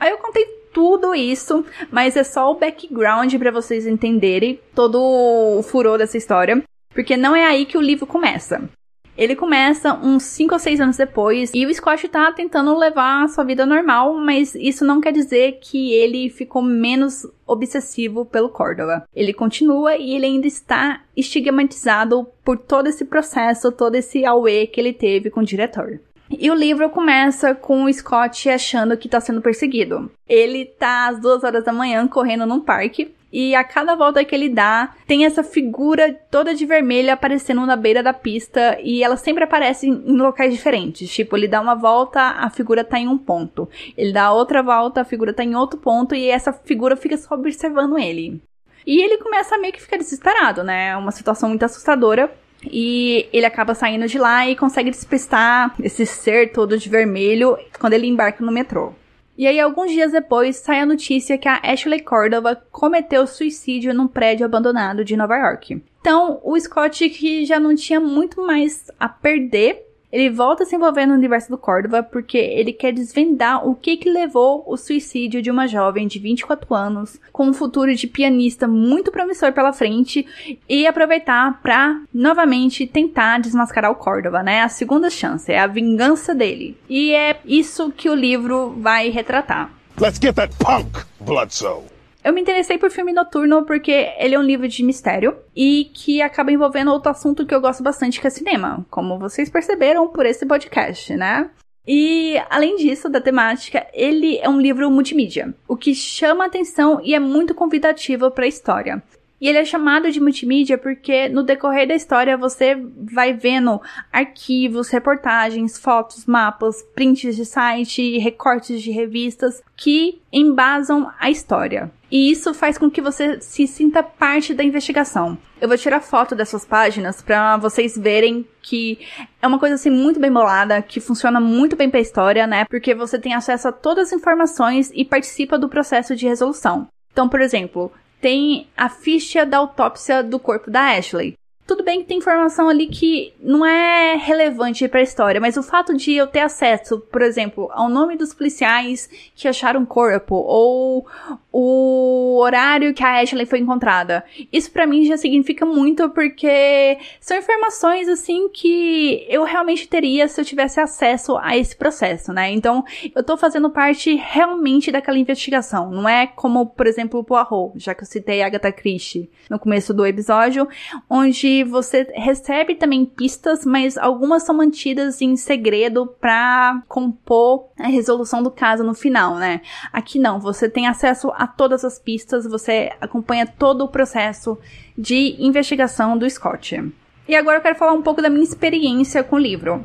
Aí 0.00 0.10
eu 0.10 0.18
contei 0.18 0.44
tudo 0.72 1.14
isso, 1.14 1.64
mas 1.90 2.16
é 2.16 2.24
só 2.24 2.50
o 2.50 2.58
background 2.58 3.32
para 3.36 3.50
vocês 3.50 3.86
entenderem 3.86 4.58
todo 4.74 5.00
o 5.00 5.62
furor 5.62 5.98
dessa 5.98 6.16
história, 6.16 6.62
porque 6.92 7.16
não 7.16 7.36
é 7.36 7.44
aí 7.44 7.66
que 7.66 7.78
o 7.78 7.82
livro 7.82 8.06
começa. 8.06 8.68
Ele 9.16 9.36
começa 9.36 9.94
uns 9.94 10.22
5 10.22 10.54
ou 10.54 10.58
6 10.58 10.80
anos 10.80 10.96
depois 10.96 11.50
e 11.52 11.66
o 11.66 11.74
Scott 11.74 12.08
tá 12.08 12.32
tentando 12.32 12.76
levar 12.76 13.24
a 13.24 13.28
sua 13.28 13.44
vida 13.44 13.66
normal, 13.66 14.14
mas 14.14 14.54
isso 14.54 14.84
não 14.84 15.00
quer 15.00 15.12
dizer 15.12 15.58
que 15.60 15.92
ele 15.92 16.30
ficou 16.30 16.62
menos 16.62 17.26
obsessivo 17.46 18.24
pelo 18.24 18.48
Córdoba. 18.48 19.04
Ele 19.14 19.32
continua 19.32 19.96
e 19.96 20.14
ele 20.14 20.26
ainda 20.26 20.46
está 20.46 21.02
estigmatizado 21.16 22.26
por 22.44 22.56
todo 22.56 22.86
esse 22.86 23.04
processo, 23.04 23.72
todo 23.72 23.94
esse 23.94 24.24
auê 24.24 24.66
que 24.66 24.80
ele 24.80 24.92
teve 24.92 25.30
com 25.30 25.40
o 25.40 25.44
diretor. 25.44 26.00
E 26.30 26.48
o 26.48 26.54
livro 26.54 26.88
começa 26.90 27.54
com 27.54 27.84
o 27.84 27.92
Scott 27.92 28.48
achando 28.48 28.96
que 28.96 29.08
está 29.08 29.20
sendo 29.20 29.42
perseguido. 29.42 30.10
Ele 30.28 30.64
tá 30.64 31.08
às 31.08 31.20
duas 31.20 31.42
horas 31.42 31.64
da 31.64 31.72
manhã 31.72 32.06
correndo 32.06 32.46
num 32.46 32.60
parque 32.60 33.12
e 33.32 33.54
a 33.54 33.62
cada 33.62 33.94
volta 33.94 34.24
que 34.24 34.34
ele 34.34 34.48
dá, 34.48 34.94
tem 35.06 35.24
essa 35.24 35.42
figura 35.42 36.12
toda 36.30 36.54
de 36.54 36.66
vermelho 36.66 37.12
aparecendo 37.12 37.64
na 37.64 37.76
beira 37.76 38.02
da 38.02 38.12
pista 38.12 38.78
e 38.82 39.02
ela 39.02 39.16
sempre 39.16 39.44
aparece 39.44 39.86
em 39.86 40.16
locais 40.16 40.52
diferentes. 40.52 41.10
Tipo, 41.10 41.36
ele 41.36 41.46
dá 41.46 41.60
uma 41.60 41.74
volta, 41.74 42.20
a 42.20 42.50
figura 42.50 42.84
tá 42.84 42.98
em 42.98 43.08
um 43.08 43.18
ponto. 43.18 43.68
Ele 43.96 44.12
dá 44.12 44.32
outra 44.32 44.62
volta, 44.62 45.00
a 45.00 45.04
figura 45.04 45.32
tá 45.32 45.44
em 45.44 45.54
outro 45.54 45.78
ponto 45.78 46.14
e 46.14 46.28
essa 46.28 46.52
figura 46.52 46.96
fica 46.96 47.16
só 47.16 47.34
observando 47.34 47.98
ele. 47.98 48.42
E 48.86 49.00
ele 49.02 49.18
começa 49.18 49.54
a 49.54 49.58
meio 49.58 49.72
que 49.72 49.82
ficar 49.82 49.98
desesperado, 49.98 50.64
né? 50.64 50.88
É 50.88 50.96
uma 50.96 51.12
situação 51.12 51.48
muito 51.48 51.64
assustadora. 51.64 52.32
E 52.64 53.28
ele 53.32 53.46
acaba 53.46 53.74
saindo 53.74 54.06
de 54.06 54.18
lá 54.18 54.46
e 54.46 54.56
consegue 54.56 54.90
despistar 54.90 55.74
esse 55.82 56.04
ser 56.04 56.52
todo 56.52 56.76
de 56.76 56.88
vermelho 56.88 57.56
quando 57.78 57.94
ele 57.94 58.06
embarca 58.06 58.44
no 58.44 58.52
metrô. 58.52 58.92
E 59.40 59.46
aí, 59.46 59.58
alguns 59.58 59.90
dias 59.90 60.12
depois, 60.12 60.56
sai 60.56 60.80
a 60.80 60.84
notícia 60.84 61.38
que 61.38 61.48
a 61.48 61.62
Ashley 61.64 62.02
Cordova 62.02 62.54
cometeu 62.70 63.26
suicídio 63.26 63.94
num 63.94 64.06
prédio 64.06 64.44
abandonado 64.44 65.02
de 65.02 65.16
Nova 65.16 65.34
York. 65.34 65.82
Então, 65.98 66.42
o 66.44 66.60
Scott, 66.60 67.08
que 67.08 67.46
já 67.46 67.58
não 67.58 67.74
tinha 67.74 67.98
muito 67.98 68.46
mais 68.46 68.90
a 69.00 69.08
perder, 69.08 69.82
ele 70.12 70.30
volta 70.30 70.62
a 70.62 70.66
se 70.66 70.76
envolver 70.76 71.06
no 71.06 71.14
universo 71.14 71.50
do 71.50 71.58
Córdoba 71.58 72.02
porque 72.02 72.38
ele 72.38 72.72
quer 72.72 72.92
desvendar 72.92 73.66
o 73.66 73.74
que 73.74 73.96
que 73.96 74.10
levou 74.10 74.64
o 74.66 74.76
suicídio 74.76 75.40
de 75.40 75.50
uma 75.50 75.66
jovem 75.66 76.06
de 76.06 76.18
24 76.18 76.74
anos 76.74 77.20
com 77.32 77.46
um 77.46 77.54
futuro 77.54 77.94
de 77.94 78.06
pianista 78.06 78.66
muito 78.66 79.12
promissor 79.12 79.52
pela 79.52 79.72
frente 79.72 80.26
e 80.68 80.86
aproveitar 80.86 81.60
para 81.62 82.00
novamente 82.12 82.86
tentar 82.86 83.38
desmascarar 83.38 83.90
o 83.90 83.96
Córdoba, 83.96 84.42
né? 84.42 84.62
A 84.62 84.68
segunda 84.68 85.10
chance, 85.10 85.50
é 85.52 85.58
a 85.58 85.66
vingança 85.66 86.34
dele. 86.34 86.76
E 86.88 87.12
é 87.12 87.40
isso 87.44 87.92
que 87.92 88.08
o 88.08 88.14
livro 88.14 88.70
vai 88.78 89.10
retratar. 89.10 89.70
Let's 90.00 90.18
get 90.20 90.34
that 90.36 90.54
punk, 90.56 91.04
Bloodsoe. 91.20 91.99
Eu 92.22 92.34
me 92.34 92.40
interessei 92.40 92.76
por 92.76 92.90
filme 92.90 93.12
noturno 93.12 93.64
porque 93.64 94.10
ele 94.18 94.34
é 94.34 94.38
um 94.38 94.42
livro 94.42 94.68
de 94.68 94.84
mistério 94.84 95.36
e 95.56 95.90
que 95.94 96.20
acaba 96.20 96.52
envolvendo 96.52 96.92
outro 96.92 97.10
assunto 97.10 97.46
que 97.46 97.54
eu 97.54 97.60
gosto 97.60 97.82
bastante, 97.82 98.20
que 98.20 98.26
é 98.26 98.30
cinema, 98.30 98.84
como 98.90 99.18
vocês 99.18 99.48
perceberam 99.48 100.06
por 100.08 100.26
esse 100.26 100.44
podcast, 100.44 101.16
né? 101.16 101.50
E, 101.86 102.36
além 102.50 102.76
disso, 102.76 103.08
da 103.08 103.22
temática, 103.22 103.86
ele 103.94 104.38
é 104.38 104.48
um 104.48 104.60
livro 104.60 104.90
multimídia, 104.90 105.54
o 105.66 105.76
que 105.76 105.94
chama 105.94 106.44
atenção 106.44 107.00
e 107.02 107.14
é 107.14 107.18
muito 107.18 107.54
convidativo 107.54 108.30
para 108.30 108.44
a 108.44 108.48
história. 108.48 109.02
E 109.40 109.48
ele 109.48 109.56
é 109.56 109.64
chamado 109.64 110.12
de 110.12 110.20
multimídia 110.20 110.76
porque 110.76 111.26
no 111.30 111.42
decorrer 111.42 111.88
da 111.88 111.94
história 111.94 112.36
você 112.36 112.76
vai 112.96 113.32
vendo 113.32 113.80
arquivos, 114.12 114.90
reportagens, 114.90 115.78
fotos, 115.78 116.26
mapas, 116.26 116.82
prints 116.94 117.34
de 117.34 117.46
site, 117.46 118.18
recortes 118.18 118.82
de 118.82 118.90
revistas 118.90 119.62
que 119.74 120.20
embasam 120.30 121.10
a 121.18 121.30
história. 121.30 121.90
E 122.10 122.30
isso 122.30 122.52
faz 122.52 122.76
com 122.76 122.90
que 122.90 123.00
você 123.00 123.40
se 123.40 123.66
sinta 123.66 124.02
parte 124.02 124.52
da 124.52 124.64
investigação. 124.64 125.38
Eu 125.60 125.68
vou 125.68 125.78
tirar 125.78 126.00
foto 126.00 126.34
dessas 126.34 126.64
páginas 126.64 127.22
para 127.22 127.56
vocês 127.56 127.96
verem 127.96 128.46
que 128.62 128.98
é 129.40 129.46
uma 129.46 129.58
coisa 129.58 129.76
assim 129.76 129.90
muito 129.90 130.18
bem 130.18 130.32
bolada, 130.32 130.82
que 130.82 131.00
funciona 131.00 131.38
muito 131.38 131.76
bem 131.76 131.88
para 131.88 131.98
a 131.98 132.02
história, 132.02 132.46
né? 132.46 132.64
Porque 132.68 132.94
você 132.94 133.18
tem 133.18 133.34
acesso 133.34 133.68
a 133.68 133.72
todas 133.72 134.08
as 134.08 134.12
informações 134.18 134.90
e 134.94 135.04
participa 135.04 135.58
do 135.58 135.68
processo 135.68 136.16
de 136.16 136.26
resolução. 136.26 136.88
Então, 137.12 137.28
por 137.28 137.40
exemplo, 137.40 137.92
tem 138.20 138.68
a 138.76 138.88
ficha 138.88 139.46
da 139.46 139.58
autópsia 139.58 140.22
do 140.22 140.38
corpo 140.38 140.70
da 140.70 140.96
Ashley. 140.96 141.34
Tudo 141.70 141.84
bem 141.84 142.00
que 142.00 142.08
tem 142.08 142.18
informação 142.18 142.68
ali 142.68 142.88
que 142.88 143.32
não 143.40 143.64
é 143.64 144.16
relevante 144.16 144.88
para 144.88 144.98
a 144.98 145.04
história, 145.04 145.40
mas 145.40 145.56
o 145.56 145.62
fato 145.62 145.96
de 145.96 146.14
eu 146.14 146.26
ter 146.26 146.40
acesso, 146.40 146.98
por 146.98 147.22
exemplo, 147.22 147.70
ao 147.70 147.88
nome 147.88 148.16
dos 148.16 148.34
policiais 148.34 149.08
que 149.36 149.46
acharam 149.46 149.84
o 149.84 149.86
corpo 149.86 150.34
ou 150.34 151.06
o 151.52 152.38
horário 152.40 152.92
que 152.92 153.04
a 153.04 153.20
Ashley 153.20 153.46
foi 153.46 153.60
encontrada, 153.60 154.24
isso 154.52 154.68
para 154.72 154.84
mim 154.84 155.04
já 155.04 155.16
significa 155.16 155.64
muito 155.64 156.10
porque 156.10 156.98
são 157.20 157.36
informações 157.36 158.08
assim 158.08 158.48
que 158.48 159.24
eu 159.28 159.44
realmente 159.44 159.86
teria 159.86 160.26
se 160.26 160.40
eu 160.40 160.44
tivesse 160.44 160.80
acesso 160.80 161.36
a 161.36 161.56
esse 161.56 161.76
processo, 161.76 162.32
né? 162.32 162.50
Então, 162.50 162.84
eu 163.14 163.22
tô 163.22 163.36
fazendo 163.36 163.70
parte 163.70 164.16
realmente 164.16 164.90
daquela 164.90 165.18
investigação, 165.18 165.88
não 165.92 166.08
é 166.08 166.26
como, 166.26 166.66
por 166.66 166.88
exemplo, 166.88 167.20
o 167.20 167.24
Poirot, 167.24 167.74
já 167.76 167.94
que 167.94 168.02
eu 168.02 168.08
citei 168.08 168.42
Agatha 168.42 168.72
Christie 168.72 169.30
no 169.48 169.56
começo 169.56 169.94
do 169.94 170.04
episódio, 170.04 170.68
onde 171.08 171.59
você 171.64 172.06
recebe 172.14 172.74
também 172.74 173.04
pistas, 173.04 173.64
mas 173.64 173.96
algumas 173.96 174.42
são 174.42 174.54
mantidas 174.54 175.20
em 175.20 175.36
segredo 175.36 176.06
para 176.20 176.82
compor 176.88 177.68
a 177.78 177.88
resolução 177.88 178.42
do 178.42 178.50
caso 178.50 178.82
no 178.82 178.94
final, 178.94 179.36
né? 179.36 179.60
Aqui 179.92 180.18
não, 180.18 180.40
você 180.40 180.68
tem 180.68 180.86
acesso 180.86 181.30
a 181.34 181.46
todas 181.46 181.84
as 181.84 181.98
pistas, 181.98 182.44
você 182.46 182.92
acompanha 183.00 183.46
todo 183.46 183.84
o 183.84 183.88
processo 183.88 184.58
de 184.96 185.36
investigação 185.38 186.16
do 186.16 186.28
Scott. 186.28 186.82
E 187.28 187.34
agora 187.34 187.58
eu 187.58 187.62
quero 187.62 187.78
falar 187.78 187.92
um 187.92 188.02
pouco 188.02 188.20
da 188.20 188.28
minha 188.28 188.42
experiência 188.42 189.22
com 189.22 189.36
o 189.36 189.38
livro. 189.38 189.84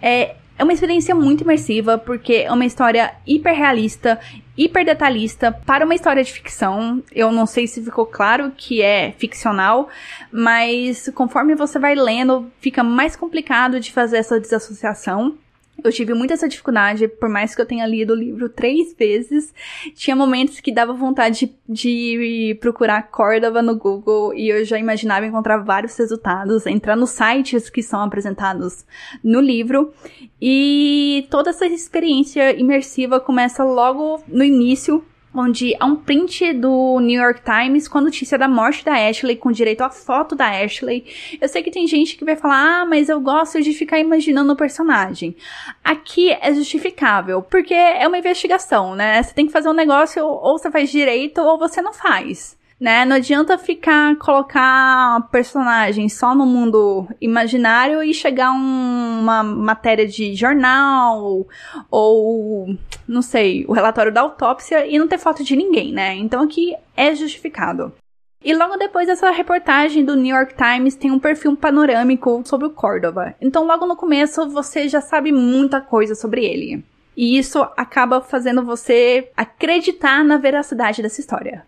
É, 0.00 0.36
é 0.56 0.62
uma 0.62 0.72
experiência 0.72 1.14
muito 1.14 1.42
imersiva, 1.42 1.98
porque 1.98 2.34
é 2.46 2.52
uma 2.52 2.64
história 2.64 3.12
hiper 3.26 3.54
realista, 3.54 4.20
hiper 4.56 4.84
detalhista 4.84 5.52
para 5.52 5.84
uma 5.84 5.94
história 5.94 6.22
de 6.22 6.32
ficção. 6.32 7.02
Eu 7.12 7.32
não 7.32 7.46
sei 7.46 7.66
se 7.66 7.82
ficou 7.82 8.06
claro 8.06 8.52
que 8.56 8.82
é 8.82 9.12
ficcional, 9.18 9.88
mas 10.32 11.10
conforme 11.14 11.54
você 11.54 11.78
vai 11.78 11.94
lendo, 11.94 12.50
fica 12.60 12.82
mais 12.82 13.16
complicado 13.16 13.80
de 13.80 13.92
fazer 13.92 14.18
essa 14.18 14.40
desassociação. 14.40 15.36
Eu 15.82 15.92
tive 15.92 16.14
muita 16.14 16.34
essa 16.34 16.48
dificuldade, 16.48 17.08
por 17.08 17.28
mais 17.28 17.54
que 17.54 17.60
eu 17.60 17.66
tenha 17.66 17.86
lido 17.86 18.12
o 18.12 18.16
livro 18.16 18.48
três 18.48 18.94
vezes. 18.94 19.52
Tinha 19.94 20.14
momentos 20.14 20.60
que 20.60 20.72
dava 20.72 20.92
vontade 20.92 21.54
de, 21.68 21.82
de 22.48 22.58
procurar 22.60 23.10
Córdoba 23.10 23.60
no 23.60 23.76
Google 23.76 24.32
e 24.34 24.48
eu 24.48 24.64
já 24.64 24.78
imaginava 24.78 25.26
encontrar 25.26 25.58
vários 25.58 25.96
resultados, 25.96 26.66
entrar 26.66 26.96
nos 26.96 27.10
sites 27.10 27.68
que 27.68 27.82
são 27.82 28.00
apresentados 28.00 28.84
no 29.22 29.40
livro. 29.40 29.92
E 30.40 31.26
toda 31.30 31.50
essa 31.50 31.66
experiência 31.66 32.58
imersiva 32.58 33.18
começa 33.18 33.64
logo 33.64 34.22
no 34.28 34.44
início, 34.44 35.04
onde 35.34 35.74
há 35.80 35.86
um 35.86 35.96
print 35.96 36.52
do 36.52 37.00
New 37.00 37.20
York 37.20 37.42
Times 37.42 37.88
com 37.88 37.98
a 37.98 38.00
notícia 38.00 38.38
da 38.38 38.46
morte 38.46 38.84
da 38.84 38.94
Ashley, 38.94 39.36
com 39.36 39.50
direito 39.50 39.82
à 39.82 39.90
foto 39.90 40.36
da 40.36 40.48
Ashley. 40.48 41.04
Eu 41.40 41.48
sei 41.48 41.62
que 41.62 41.70
tem 41.70 41.86
gente 41.86 42.16
que 42.16 42.24
vai 42.24 42.36
falar, 42.36 42.82
ah, 42.82 42.86
mas 42.86 43.08
eu 43.08 43.20
gosto 43.20 43.60
de 43.60 43.72
ficar 43.72 43.98
imaginando 43.98 44.52
o 44.52 44.56
personagem. 44.56 45.36
Aqui 45.82 46.30
é 46.30 46.54
justificável, 46.54 47.42
porque 47.42 47.74
é 47.74 48.06
uma 48.06 48.18
investigação, 48.18 48.94
né? 48.94 49.22
Você 49.22 49.34
tem 49.34 49.46
que 49.46 49.52
fazer 49.52 49.68
um 49.68 49.74
negócio, 49.74 50.24
ou 50.24 50.58
você 50.58 50.70
faz 50.70 50.90
direito, 50.90 51.40
ou 51.40 51.58
você 51.58 51.82
não 51.82 51.92
faz 51.92 52.56
né? 52.84 53.06
Não 53.06 53.16
adianta 53.16 53.56
ficar 53.56 54.14
colocar 54.18 55.26
personagens 55.32 56.12
só 56.12 56.34
no 56.34 56.44
mundo 56.44 57.08
imaginário 57.18 58.02
e 58.02 58.12
chegar 58.12 58.52
um, 58.52 59.20
uma 59.20 59.42
matéria 59.42 60.06
de 60.06 60.34
jornal 60.34 61.46
ou 61.90 62.76
não 63.08 63.22
sei, 63.22 63.64
o 63.66 63.72
relatório 63.72 64.12
da 64.12 64.20
autópsia 64.20 64.86
e 64.86 64.98
não 64.98 65.08
ter 65.08 65.16
foto 65.16 65.42
de 65.42 65.56
ninguém, 65.56 65.94
né? 65.94 66.14
Então 66.16 66.42
aqui 66.42 66.76
é 66.94 67.14
justificado. 67.14 67.90
E 68.44 68.54
logo 68.54 68.76
depois 68.76 69.06
dessa 69.06 69.30
reportagem 69.30 70.04
do 70.04 70.14
New 70.14 70.36
York 70.36 70.54
Times 70.54 70.94
tem 70.94 71.10
um 71.10 71.18
perfil 71.18 71.56
panorâmico 71.56 72.42
sobre 72.44 72.66
o 72.66 72.70
Córdoba. 72.70 73.34
Então 73.40 73.64
logo 73.64 73.86
no 73.86 73.96
começo 73.96 74.46
você 74.50 74.90
já 74.90 75.00
sabe 75.00 75.32
muita 75.32 75.80
coisa 75.80 76.14
sobre 76.14 76.44
ele. 76.44 76.84
E 77.16 77.38
isso 77.38 77.66
acaba 77.78 78.20
fazendo 78.20 78.62
você 78.62 79.30
acreditar 79.34 80.22
na 80.22 80.36
veracidade 80.36 81.00
dessa 81.00 81.22
história. 81.22 81.64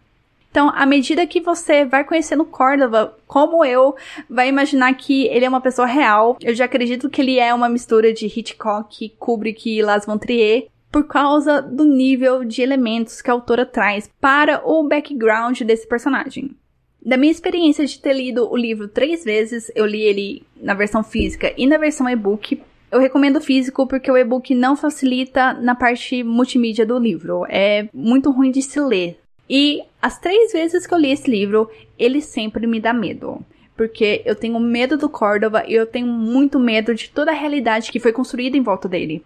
Então, 0.57 0.73
à 0.75 0.87
medida 0.87 1.27
que 1.27 1.39
você 1.39 1.85
vai 1.85 2.03
conhecendo 2.03 2.43
Córdoba, 2.43 3.15
como 3.27 3.63
eu, 3.63 3.95
vai 4.27 4.49
imaginar 4.49 4.95
que 4.95 5.27
ele 5.27 5.45
é 5.45 5.49
uma 5.51 5.61
pessoa 5.61 5.87
real. 5.87 6.39
Eu 6.41 6.55
já 6.55 6.65
acredito 6.65 7.11
que 7.11 7.21
ele 7.21 7.39
é 7.39 7.53
uma 7.53 7.69
mistura 7.69 8.11
de 8.11 8.25
Hitchcock, 8.25 9.11
Kubrick 9.19 9.69
e 9.69 9.83
Las 9.83 10.07
von 10.07 10.17
Trier 10.17 10.69
por 10.91 11.07
causa 11.07 11.61
do 11.61 11.85
nível 11.85 12.43
de 12.43 12.63
elementos 12.63 13.21
que 13.21 13.31
a 13.31 13.35
autora 13.35 13.67
traz 13.67 14.09
para 14.19 14.67
o 14.67 14.83
background 14.89 15.61
desse 15.61 15.87
personagem. 15.87 16.57
Da 17.05 17.19
minha 17.19 17.33
experiência 17.33 17.85
de 17.85 18.01
ter 18.01 18.15
lido 18.15 18.51
o 18.51 18.57
livro 18.57 18.89
três 18.89 19.25
vezes, 19.25 19.71
eu 19.75 19.85
li 19.85 20.01
ele 20.01 20.43
na 20.59 20.73
versão 20.73 21.05
física 21.05 21.53
e 21.55 21.67
na 21.67 21.77
versão 21.77 22.09
e-book. 22.09 22.63
Eu 22.91 22.99
recomendo 22.99 23.37
o 23.37 23.43
físico 23.43 23.87
porque 23.87 24.11
o 24.11 24.17
e-book 24.17 24.55
não 24.55 24.75
facilita 24.75 25.53
na 25.53 25.75
parte 25.75 26.25
multimídia 26.25 26.87
do 26.87 26.99
livro. 26.99 27.45
É 27.47 27.91
muito 27.93 28.31
ruim 28.31 28.51
de 28.51 28.63
se 28.63 28.81
ler. 28.81 29.19
E 29.49 29.83
as 30.03 30.19
três 30.19 30.53
vezes 30.53 30.87
que 30.87 30.95
eu 30.95 30.99
li 30.99 31.11
esse 31.11 31.31
livro, 31.31 31.71
ele 31.99 32.21
sempre 32.21 32.67
me 32.67 32.81
dá 32.81 32.93
medo. 32.93 33.45
Porque 33.77 34.23
eu 34.25 34.35
tenho 34.35 34.59
medo 34.59 34.97
do 34.97 35.09
Córdoba 35.09 35.65
e 35.67 35.75
eu 35.75 35.87
tenho 35.87 36.07
muito 36.07 36.59
medo 36.59 36.95
de 36.95 37.11
toda 37.11 37.31
a 37.31 37.35
realidade 37.35 37.93
que 37.93 38.01
foi 38.01 38.13
construída 38.13 38.57
em 38.57 38.63
volta 38.63 38.89
dele. 38.89 39.25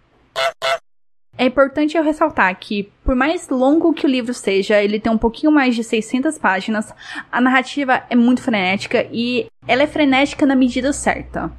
É 1.37 1.45
importante 1.45 1.97
eu 1.97 2.03
ressaltar 2.03 2.55
que, 2.59 2.91
por 3.03 3.15
mais 3.15 3.47
longo 3.49 3.93
que 3.93 4.05
o 4.05 4.09
livro 4.09 4.33
seja, 4.33 4.83
ele 4.83 4.99
tem 4.99 5.11
um 5.11 5.17
pouquinho 5.17 5.51
mais 5.51 5.73
de 5.75 5.83
600 5.83 6.37
páginas, 6.37 6.93
a 7.31 7.41
narrativa 7.41 8.03
é 8.09 8.15
muito 8.15 8.41
frenética 8.41 9.07
e 9.11 9.47
ela 9.67 9.81
é 9.81 9.87
frenética 9.87 10.45
na 10.45 10.55
medida 10.55 10.91
certa. 10.93 11.51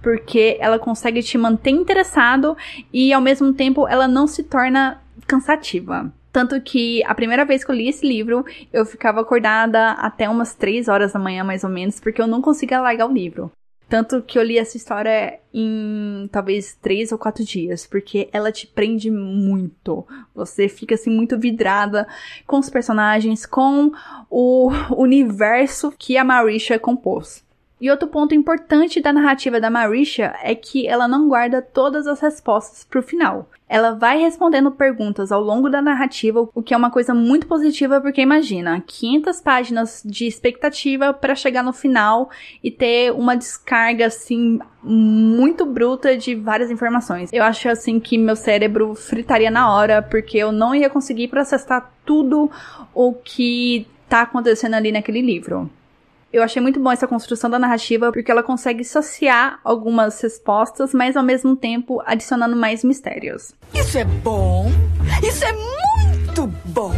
Porque 0.00 0.56
ela 0.60 0.78
consegue 0.78 1.22
te 1.22 1.36
manter 1.36 1.70
interessado 1.70 2.56
e, 2.92 3.12
ao 3.12 3.20
mesmo 3.20 3.52
tempo, 3.52 3.86
ela 3.86 4.08
não 4.08 4.26
se 4.26 4.44
torna 4.44 5.02
cansativa. 5.26 6.10
Tanto 6.38 6.60
que 6.60 7.02
a 7.02 7.16
primeira 7.16 7.44
vez 7.44 7.64
que 7.64 7.70
eu 7.72 7.74
li 7.74 7.88
esse 7.88 8.06
livro, 8.06 8.44
eu 8.72 8.86
ficava 8.86 9.20
acordada 9.20 9.90
até 9.94 10.28
umas 10.28 10.54
3 10.54 10.86
horas 10.86 11.12
da 11.12 11.18
manhã, 11.18 11.42
mais 11.42 11.64
ou 11.64 11.68
menos, 11.68 11.98
porque 11.98 12.22
eu 12.22 12.28
não 12.28 12.40
conseguia 12.40 12.80
largar 12.80 13.08
o 13.08 13.12
livro. 13.12 13.50
Tanto 13.88 14.22
que 14.22 14.38
eu 14.38 14.44
li 14.44 14.56
essa 14.56 14.76
história 14.76 15.40
em 15.52 16.28
talvez 16.30 16.78
três 16.80 17.10
ou 17.10 17.18
quatro 17.18 17.44
dias, 17.44 17.88
porque 17.88 18.28
ela 18.32 18.52
te 18.52 18.68
prende 18.68 19.10
muito. 19.10 20.06
Você 20.32 20.68
fica 20.68 20.94
assim 20.94 21.10
muito 21.10 21.36
vidrada 21.36 22.06
com 22.46 22.60
os 22.60 22.70
personagens, 22.70 23.44
com 23.44 23.90
o 24.30 24.70
universo 24.96 25.92
que 25.98 26.16
a 26.16 26.22
Marisha 26.22 26.78
compôs. 26.78 27.42
E 27.80 27.90
outro 27.90 28.08
ponto 28.08 28.34
importante 28.34 29.00
da 29.00 29.12
narrativa 29.12 29.60
da 29.60 29.70
Marisha 29.70 30.34
é 30.42 30.54
que 30.54 30.86
ela 30.86 31.06
não 31.06 31.28
guarda 31.28 31.62
todas 31.62 32.06
as 32.06 32.20
respostas 32.20 32.84
para 32.84 32.98
o 32.98 33.02
final. 33.02 33.48
Ela 33.68 33.92
vai 33.92 34.18
respondendo 34.18 34.70
perguntas 34.70 35.30
ao 35.30 35.42
longo 35.42 35.68
da 35.68 35.82
narrativa, 35.82 36.48
o 36.54 36.62
que 36.62 36.72
é 36.72 36.76
uma 36.76 36.90
coisa 36.90 37.14
muito 37.14 37.46
positiva 37.46 38.00
porque 38.00 38.20
imagina 38.20 38.82
500 38.84 39.40
páginas 39.42 40.02
de 40.04 40.26
expectativa 40.26 41.12
para 41.12 41.34
chegar 41.34 41.62
no 41.62 41.72
final 41.72 42.30
e 42.64 42.70
ter 42.70 43.12
uma 43.12 43.36
descarga 43.36 44.06
assim 44.06 44.58
muito 44.82 45.66
bruta 45.66 46.16
de 46.16 46.34
várias 46.34 46.70
informações. 46.70 47.30
Eu 47.32 47.44
acho 47.44 47.68
assim 47.68 48.00
que 48.00 48.16
meu 48.16 48.34
cérebro 48.34 48.94
fritaria 48.94 49.50
na 49.50 49.72
hora 49.72 50.02
porque 50.02 50.38
eu 50.38 50.50
não 50.50 50.74
ia 50.74 50.88
conseguir 50.88 51.28
processar 51.28 51.92
tudo 52.06 52.50
o 52.94 53.12
que 53.12 53.86
tá 54.08 54.22
acontecendo 54.22 54.74
ali 54.74 54.90
naquele 54.90 55.20
livro. 55.20 55.70
Eu 56.30 56.42
achei 56.42 56.60
muito 56.60 56.78
bom 56.78 56.92
essa 56.92 57.06
construção 57.06 57.48
da 57.48 57.58
narrativa 57.58 58.12
porque 58.12 58.30
ela 58.30 58.42
consegue 58.42 58.84
saciar 58.84 59.60
algumas 59.64 60.20
respostas, 60.20 60.92
mas 60.92 61.16
ao 61.16 61.22
mesmo 61.22 61.56
tempo 61.56 62.02
adicionando 62.04 62.54
mais 62.54 62.84
mistérios. 62.84 63.54
Isso 63.72 63.96
é 63.96 64.04
bom! 64.04 64.66
Isso 65.26 65.42
é 65.42 65.52
muito 65.52 66.46
bom! 66.66 66.92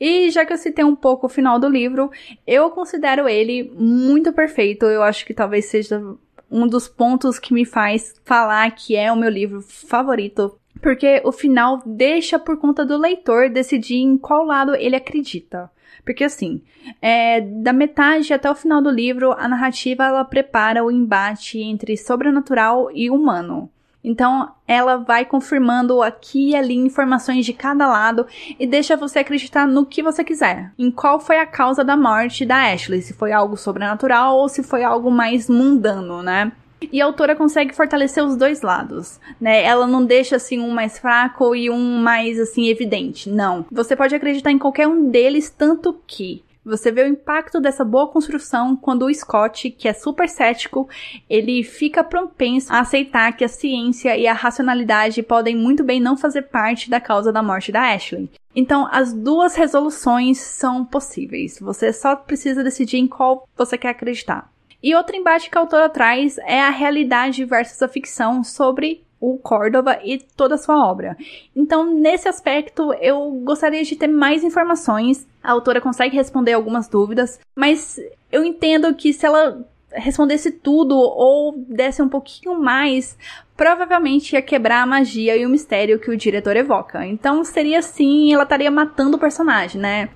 E 0.00 0.30
já 0.30 0.46
que 0.46 0.52
eu 0.52 0.56
citei 0.56 0.82
um 0.82 0.96
pouco 0.96 1.26
o 1.26 1.28
final 1.28 1.58
do 1.58 1.68
livro, 1.68 2.10
eu 2.46 2.70
considero 2.70 3.28
ele 3.28 3.70
muito 3.78 4.32
perfeito. 4.32 4.86
Eu 4.86 5.02
acho 5.02 5.26
que 5.26 5.34
talvez 5.34 5.66
seja 5.66 6.02
um 6.50 6.66
dos 6.66 6.88
pontos 6.88 7.38
que 7.38 7.52
me 7.52 7.66
faz 7.66 8.14
falar 8.24 8.70
que 8.70 8.96
é 8.96 9.12
o 9.12 9.16
meu 9.16 9.30
livro 9.30 9.60
favorito. 9.60 10.58
Porque 10.80 11.20
o 11.24 11.32
final 11.32 11.82
deixa 11.84 12.38
por 12.38 12.58
conta 12.58 12.84
do 12.84 12.96
leitor 12.96 13.50
decidir 13.50 13.96
em 13.96 14.16
qual 14.16 14.44
lado 14.44 14.74
ele 14.74 14.96
acredita. 14.96 15.70
Porque 16.06 16.22
assim, 16.22 16.62
é, 17.02 17.40
da 17.40 17.72
metade 17.72 18.32
até 18.32 18.48
o 18.48 18.54
final 18.54 18.80
do 18.80 18.88
livro, 18.88 19.32
a 19.32 19.48
narrativa 19.48 20.04
ela 20.04 20.24
prepara 20.24 20.84
o 20.84 20.90
embate 20.90 21.60
entre 21.60 21.96
sobrenatural 21.96 22.88
e 22.94 23.10
humano. 23.10 23.68
Então, 24.04 24.48
ela 24.68 24.98
vai 24.98 25.24
confirmando 25.24 26.00
aqui 26.00 26.50
e 26.50 26.54
ali 26.54 26.76
informações 26.76 27.44
de 27.44 27.52
cada 27.52 27.88
lado 27.88 28.24
e 28.56 28.64
deixa 28.64 28.96
você 28.96 29.18
acreditar 29.18 29.66
no 29.66 29.84
que 29.84 30.00
você 30.00 30.22
quiser. 30.22 30.72
Em 30.78 30.92
qual 30.92 31.18
foi 31.18 31.38
a 31.40 31.46
causa 31.46 31.82
da 31.82 31.96
morte 31.96 32.46
da 32.46 32.72
Ashley, 32.72 33.02
se 33.02 33.12
foi 33.12 33.32
algo 33.32 33.56
sobrenatural 33.56 34.36
ou 34.36 34.48
se 34.48 34.62
foi 34.62 34.84
algo 34.84 35.10
mais 35.10 35.50
mundano, 35.50 36.22
né? 36.22 36.52
E 36.80 37.00
a 37.00 37.04
autora 37.04 37.34
consegue 37.34 37.74
fortalecer 37.74 38.24
os 38.24 38.36
dois 38.36 38.62
lados, 38.62 39.18
né? 39.40 39.62
Ela 39.62 39.86
não 39.86 40.04
deixa 40.04 40.36
assim 40.36 40.60
um 40.60 40.70
mais 40.70 40.98
fraco 40.98 41.54
e 41.54 41.70
um 41.70 41.98
mais 41.98 42.38
assim 42.38 42.68
evidente. 42.68 43.30
Não. 43.30 43.64
Você 43.70 43.96
pode 43.96 44.14
acreditar 44.14 44.50
em 44.50 44.58
qualquer 44.58 44.86
um 44.86 45.10
deles 45.10 45.48
tanto 45.50 45.98
que 46.06 46.44
você 46.66 46.90
vê 46.90 47.04
o 47.04 47.08
impacto 47.08 47.60
dessa 47.60 47.84
boa 47.84 48.08
construção 48.08 48.74
quando 48.74 49.06
o 49.06 49.14
Scott, 49.14 49.70
que 49.70 49.86
é 49.86 49.92
super 49.92 50.28
cético, 50.28 50.88
ele 51.30 51.62
fica 51.62 52.02
propenso 52.02 52.72
a 52.72 52.80
aceitar 52.80 53.36
que 53.36 53.44
a 53.44 53.48
ciência 53.48 54.16
e 54.16 54.26
a 54.26 54.32
racionalidade 54.32 55.22
podem 55.22 55.56
muito 55.56 55.84
bem 55.84 56.00
não 56.00 56.16
fazer 56.16 56.42
parte 56.42 56.90
da 56.90 57.00
causa 57.00 57.32
da 57.32 57.40
morte 57.40 57.70
da 57.70 57.94
Ashley. 57.94 58.28
Então, 58.54 58.88
as 58.90 59.12
duas 59.12 59.54
resoluções 59.54 60.38
são 60.38 60.84
possíveis. 60.84 61.60
Você 61.60 61.92
só 61.92 62.16
precisa 62.16 62.64
decidir 62.64 62.96
em 62.96 63.06
qual 63.06 63.48
você 63.56 63.78
quer 63.78 63.90
acreditar. 63.90 64.50
E 64.82 64.94
outro 64.94 65.16
embate 65.16 65.50
que 65.50 65.56
a 65.56 65.60
autora 65.60 65.88
traz 65.88 66.38
é 66.38 66.60
a 66.60 66.70
realidade 66.70 67.44
versus 67.44 67.82
a 67.82 67.88
ficção 67.88 68.44
sobre 68.44 69.04
o 69.20 69.38
Córdova 69.38 69.98
e 70.04 70.18
toda 70.18 70.56
a 70.56 70.58
sua 70.58 70.86
obra. 70.86 71.16
Então, 71.54 71.94
nesse 71.94 72.28
aspecto, 72.28 72.92
eu 72.94 73.30
gostaria 73.44 73.82
de 73.82 73.96
ter 73.96 74.06
mais 74.06 74.44
informações. 74.44 75.26
A 75.42 75.52
autora 75.52 75.80
consegue 75.80 76.16
responder 76.16 76.52
algumas 76.52 76.88
dúvidas, 76.88 77.40
mas 77.54 77.98
eu 78.30 78.44
entendo 78.44 78.94
que 78.94 79.12
se 79.12 79.24
ela 79.24 79.64
respondesse 79.90 80.50
tudo 80.50 80.94
ou 80.96 81.54
desse 81.56 82.02
um 82.02 82.08
pouquinho 82.08 82.60
mais, 82.60 83.16
provavelmente 83.56 84.34
ia 84.34 84.42
quebrar 84.42 84.82
a 84.82 84.86
magia 84.86 85.36
e 85.36 85.46
o 85.46 85.48
mistério 85.48 85.98
que 85.98 86.10
o 86.10 86.16
diretor 86.16 86.56
evoca. 86.56 87.06
Então, 87.06 87.42
seria 87.44 87.78
assim, 87.78 88.32
ela 88.32 88.42
estaria 88.42 88.70
matando 88.70 89.16
o 89.16 89.20
personagem, 89.20 89.80
né? 89.80 90.10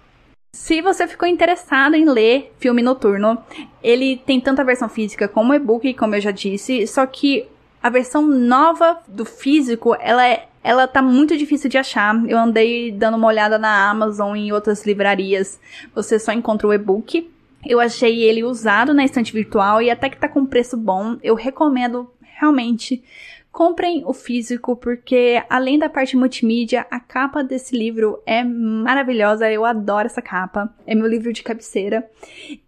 Se 0.52 0.83
você 0.83 1.07
ficou 1.07 1.28
interessado 1.28 1.95
em 1.95 2.04
ler 2.09 2.52
Filme 2.59 2.83
Noturno, 2.83 3.38
ele 3.83 4.16
tem 4.16 4.40
tanto 4.40 4.61
a 4.61 4.64
versão 4.64 4.88
física 4.88 5.28
como 5.28 5.54
e-book, 5.54 5.95
como 5.95 6.16
eu 6.16 6.21
já 6.21 6.33
disse, 6.33 6.87
só 6.87 7.07
que 7.07 7.47
a 7.83 7.88
versão 7.88 8.26
nova 8.26 9.00
do 9.07 9.25
físico, 9.25 9.97
ela 10.00 10.26
é 10.26 10.47
ela 10.62 10.87
tá 10.87 11.00
muito 11.00 11.37
difícil 11.38 11.71
de 11.71 11.78
achar. 11.78 12.14
Eu 12.28 12.38
andei 12.38 12.92
dando 12.92 13.16
uma 13.16 13.26
olhada 13.26 13.59
na 13.59 13.88
Amazon 13.88 14.37
e 14.37 14.49
em 14.49 14.52
outras 14.52 14.85
livrarias. 14.85 15.59
Você 15.95 16.19
só 16.19 16.33
encontra 16.33 16.69
o 16.69 16.75
e-book. 16.75 17.30
Eu 17.66 17.80
achei 17.80 18.23
ele 18.23 18.45
usado 18.45 18.92
na 18.92 19.02
estante 19.02 19.33
virtual 19.33 19.80
e 19.80 19.90
até 19.90 20.11
que 20.11 20.19
tá 20.19 20.28
com 20.28 20.45
preço 20.45 20.76
bom. 20.76 21.16
Eu 21.23 21.35
recomendo 21.35 22.11
realmente 22.21 23.02
Comprem 23.52 24.04
o 24.07 24.12
físico 24.12 24.76
porque 24.76 25.42
além 25.50 25.76
da 25.76 25.88
parte 25.88 26.16
multimídia, 26.16 26.87
a 26.88 27.00
capa 27.00 27.42
desse 27.42 27.76
livro 27.76 28.23
é 28.25 28.45
maravilhosa. 28.45 29.50
Eu 29.50 29.64
adoro 29.64 30.07
essa 30.07 30.23
capa. 30.23 30.73
É 30.87 30.95
meu 30.95 31.09
livro 31.09 31.33
de 31.33 31.42
cabeceira. 31.42 32.09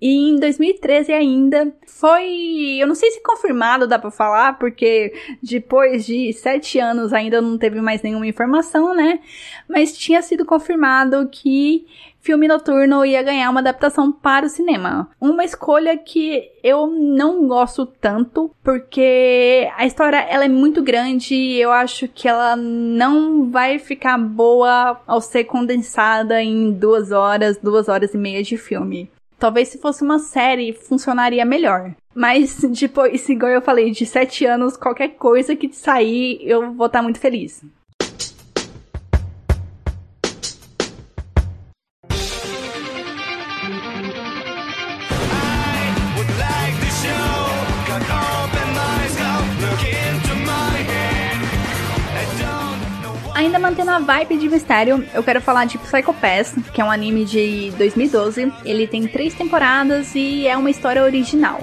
E 0.01 0.31
em 0.31 0.37
2013 0.41 1.13
ainda 1.13 1.73
foi, 1.87 2.79
eu 2.81 2.87
não 2.89 2.97
sei 2.97 3.13
se 3.13 3.23
confirmado 3.23 3.87
dá 3.87 3.97
para 3.97 4.11
falar, 4.11 4.59
porque 4.59 5.15
depois 5.41 6.05
de 6.05 6.33
sete 6.33 6.81
anos 6.81 7.13
ainda 7.13 7.41
não 7.41 7.57
teve 7.57 7.81
mais 7.81 8.03
nenhuma 8.03 8.27
informação, 8.27 8.93
né? 8.93 9.21
Mas 9.69 9.97
tinha 9.97 10.21
sido 10.21 10.45
confirmado 10.45 11.29
que 11.31 11.87
filme 12.23 12.47
noturno 12.47 13.05
ia 13.05 13.23
ganhar 13.23 13.51
uma 13.51 13.61
adaptação 13.61 14.11
para 14.13 14.47
o 14.47 14.49
cinema. 14.49 15.11
Uma 15.21 15.45
escolha 15.45 15.97
que 15.99 16.51
eu 16.63 16.87
não 16.87 17.47
gosto 17.49 17.85
tanto, 17.85 18.55
porque 18.63 19.69
a 19.77 19.85
história 19.85 20.19
ela 20.19 20.45
é 20.45 20.49
muito 20.49 20.83
grande 20.83 21.35
e 21.35 21.61
eu 21.61 21.73
acho 21.73 22.09
que 22.09 22.29
ela 22.29 22.57
não 22.57 23.51
vai 23.51 23.79
ficar 23.79 24.17
boa 24.17 25.01
ao 25.07 25.21
ser 25.21 25.45
condensada 25.45 26.41
em 26.41 26.73
duas 26.73 27.11
horas, 27.11 27.59
duas 27.59 27.89
horas 27.89 28.15
e 28.15 28.19
meia 28.19 28.43
de 28.43 28.57
filme. 28.57 29.11
Talvez 29.39 29.69
se 29.69 29.79
fosse 29.79 30.05
uma 30.05 30.21
série 30.21 30.73
funcionaria 30.73 31.45
melhor. 31.45 31.93
Mas 32.15 32.61
depois, 32.79 33.29
igual 33.29 33.51
eu 33.51 33.61
falei, 33.61 33.91
de 33.91 34.07
sete 34.07 34.47
anos, 34.47 34.77
qualquer 34.77 35.09
coisa 35.17 35.57
que 35.57 35.73
sair, 35.73 36.39
eu 36.43 36.73
vou 36.73 36.87
estar 36.87 37.03
muito 37.03 37.19
feliz. 37.19 37.65
Ainda 53.93 53.93
mantendo 53.93 53.95
a 53.95 53.99
vibe 53.99 54.37
de 54.39 54.49
mistério, 54.49 55.07
eu 55.13 55.23
quero 55.23 55.41
falar 55.41 55.67
de 55.67 55.77
Psycho 55.77 56.15
Pass, 56.15 56.55
que 56.73 56.81
é 56.81 56.85
um 56.85 56.91
anime 56.91 57.25
de 57.25 57.71
2012. 57.77 58.51
Ele 58.65 58.87
tem 58.87 59.07
três 59.07 59.35
temporadas 59.35 60.15
e 60.15 60.47
é 60.47 60.57
uma 60.57 60.71
história 60.71 61.03
original. 61.03 61.61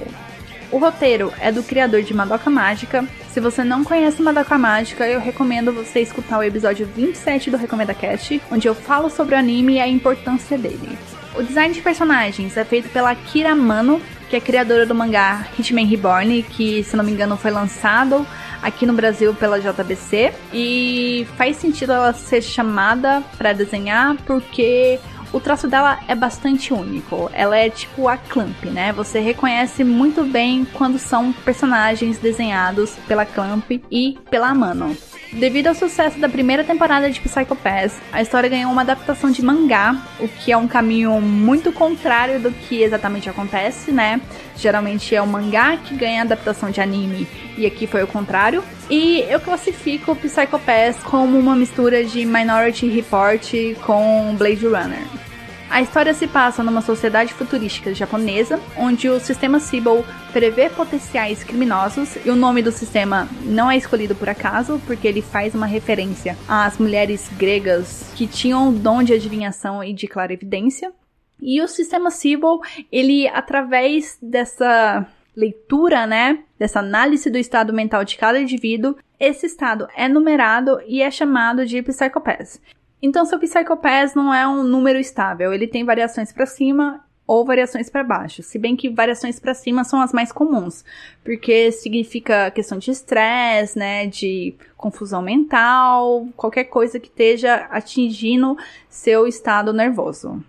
O 0.72 0.78
roteiro 0.78 1.34
é 1.40 1.52
do 1.52 1.64
criador 1.64 2.04
de 2.04 2.14
Madoka 2.14 2.50
Mágica. 2.50 3.04
Se 3.32 3.40
você 3.40 3.64
não 3.64 3.84
conhece 3.84 4.22
Madoka 4.22 4.58
Mágica, 4.58 5.08
eu 5.08 5.20
recomendo 5.20 5.74
você 5.74 6.02
escutar 6.02 6.38
o 6.38 6.44
episódio 6.44 6.88
27 6.96 7.50
do 7.50 7.58
Recomenda 7.58 7.94
Cast, 7.94 8.40
onde 8.52 8.68
eu 8.68 8.76
falo 8.76 9.10
sobre 9.10 9.34
o 9.34 9.38
anime 9.38 9.76
e 9.76 9.80
a 9.80 9.88
importância 9.88 10.58
dele. 10.58 10.98
O 11.36 11.42
design 11.42 11.74
de 11.74 11.82
personagens 11.82 12.56
é 12.56 12.64
feito 12.64 12.90
pela 12.90 13.16
Kira 13.16 13.56
Mano, 13.56 14.00
que 14.30 14.36
é 14.36 14.40
criadora 14.40 14.86
do 14.86 14.94
mangá 14.94 15.48
Hitman 15.58 15.88
Reborn, 15.88 16.44
que 16.44 16.84
se 16.84 16.96
não 16.96 17.04
me 17.04 17.12
engano 17.12 17.36
foi 17.36 17.50
lançado 17.50 18.26
aqui 18.62 18.86
no 18.86 18.94
Brasil 18.94 19.34
pela 19.34 19.60
JBC 19.60 20.34
e 20.54 21.28
faz 21.38 21.58
sentido 21.58 21.94
ela 21.94 22.14
ser 22.14 22.42
chamada 22.42 23.24
para 23.38 23.54
desenhar 23.54 24.16
porque 24.26 25.00
o 25.32 25.40
traço 25.40 25.68
dela 25.68 26.00
é 26.08 26.16
bastante 26.16 26.74
único. 26.74 27.30
Ela 27.34 27.58
é 27.58 27.70
tipo 27.70 28.08
a 28.08 28.18
Clamp, 28.18 28.64
né? 28.66 28.92
Você 28.94 29.20
reconhece 29.20 29.84
muito 29.84 30.24
bem 30.24 30.66
quando 30.74 30.98
são 30.98 31.32
personagens 31.32 32.18
desenhados 32.18 32.92
pela 33.08 33.26
Clamp 33.26 33.70
e 33.92 34.18
pela 34.30 34.54
Mano. 34.56 34.98
Devido 35.32 35.68
ao 35.68 35.76
sucesso 35.76 36.18
da 36.20 36.28
primeira 36.28 36.64
temporada 36.64 37.10
de 37.10 37.20
Psycho 37.20 37.56
Pass, 37.56 38.02
a 38.12 38.20
história 38.20 38.50
ganhou 38.50 38.72
uma 38.72 38.82
adaptação 38.82 39.30
de 39.30 39.44
mangá, 39.46 39.96
o 40.20 40.28
que 40.28 40.52
é 40.52 40.58
um 40.58 40.68
caminho 40.68 41.22
muito 41.22 41.72
contrário 41.72 42.40
do 42.40 42.52
que 42.52 42.82
exatamente 42.82 43.30
acontece, 43.30 43.92
né? 43.92 44.20
Geralmente 44.58 45.16
é 45.16 45.22
o 45.22 45.28
mangá 45.28 45.78
que 45.78 45.96
ganha 45.96 46.24
adaptação 46.24 46.72
de 46.72 46.82
anime, 46.82 47.28
e 47.56 47.66
aqui 47.68 47.86
foi 47.86 48.02
o 48.04 48.08
contrário. 48.08 48.64
E 48.90 49.20
eu 49.30 49.40
classifico 49.40 50.16
Psycho 50.16 50.60
Pass 50.60 50.98
como 51.04 51.38
uma 51.38 51.56
mistura 51.56 52.04
de 52.04 52.26
Minority 52.26 52.90
Report 52.90 53.54
com 53.86 54.36
Blade 54.36 54.66
Runner. 54.66 55.29
A 55.70 55.84
história 55.84 56.16
se 56.16 56.28
passa 56.28 56.64
numa 56.64 56.82
sociedade 56.82 57.32
futurística 57.32 57.94
japonesa, 57.94 58.60
onde 58.76 59.08
o 59.08 59.20
sistema 59.20 59.60
Sibyl 59.60 60.04
prevê 60.34 60.68
potenciais 60.68 61.44
criminosos 61.44 62.18
e 62.26 62.30
o 62.32 62.36
nome 62.36 62.64
do 62.64 62.72
sistema 62.72 63.30
não 63.44 63.70
é 63.70 63.78
escolhido 63.78 64.16
por 64.16 64.28
acaso, 64.28 64.82
porque 64.88 65.08
ele 65.08 65.22
faz 65.22 65.54
uma 65.54 65.68
referência 65.68 66.36
às 66.48 66.80
mulheres 66.80 67.30
gregas 67.38 68.12
que 68.16 68.26
tinham 68.26 68.70
o 68.70 68.72
dom 68.72 69.04
de 69.04 69.14
adivinhação 69.14 69.84
e 69.84 69.94
de 69.94 70.08
clarividência. 70.08 70.92
E 71.40 71.62
o 71.62 71.68
sistema 71.68 72.10
Sibyl, 72.10 72.60
ele 72.92 73.28
através 73.28 74.18
dessa 74.20 75.06
leitura, 75.36 76.08
né, 76.08 76.40
dessa 76.58 76.80
análise 76.80 77.30
do 77.30 77.38
estado 77.38 77.72
mental 77.72 78.04
de 78.04 78.18
cada 78.18 78.40
indivíduo, 78.40 78.96
esse 79.20 79.46
estado 79.46 79.88
é 79.96 80.08
numerado 80.08 80.82
e 80.88 81.04
é 81.04 81.12
chamado 81.12 81.64
de 81.64 81.82
Psychopath. 81.84 82.60
Então, 83.02 83.26
seu 83.26 83.40
Psychopath 83.40 84.16
não 84.16 84.34
é 84.34 84.48
um 84.48 84.64
número 84.64 85.00
estável, 85.00 85.54
ele 85.54 85.68
tem 85.68 85.86
variações 85.86 86.34
para 86.34 86.46
cima 86.46 87.04
ou 87.26 87.46
variações 87.46 87.90
para 87.92 88.04
baixo. 88.04 88.42
Se 88.42 88.58
bem 88.58 88.76
que 88.76 88.90
variações 88.90 89.40
para 89.40 89.54
cima 89.54 89.84
são 89.84 90.02
as 90.02 90.12
mais 90.12 90.32
comuns, 90.32 90.84
porque 91.24 91.72
significa 91.72 92.50
questão 92.50 92.80
de 92.80 92.90
estresse, 92.90 93.78
né, 93.78 94.08
de 94.08 94.56
confusão 94.76 95.22
mental, 95.22 96.28
qualquer 96.36 96.64
coisa 96.64 97.00
que 97.00 97.08
esteja 97.08 97.68
atingindo 97.70 98.58
seu 98.90 99.28
estado 99.28 99.72
nervoso. 99.72 100.44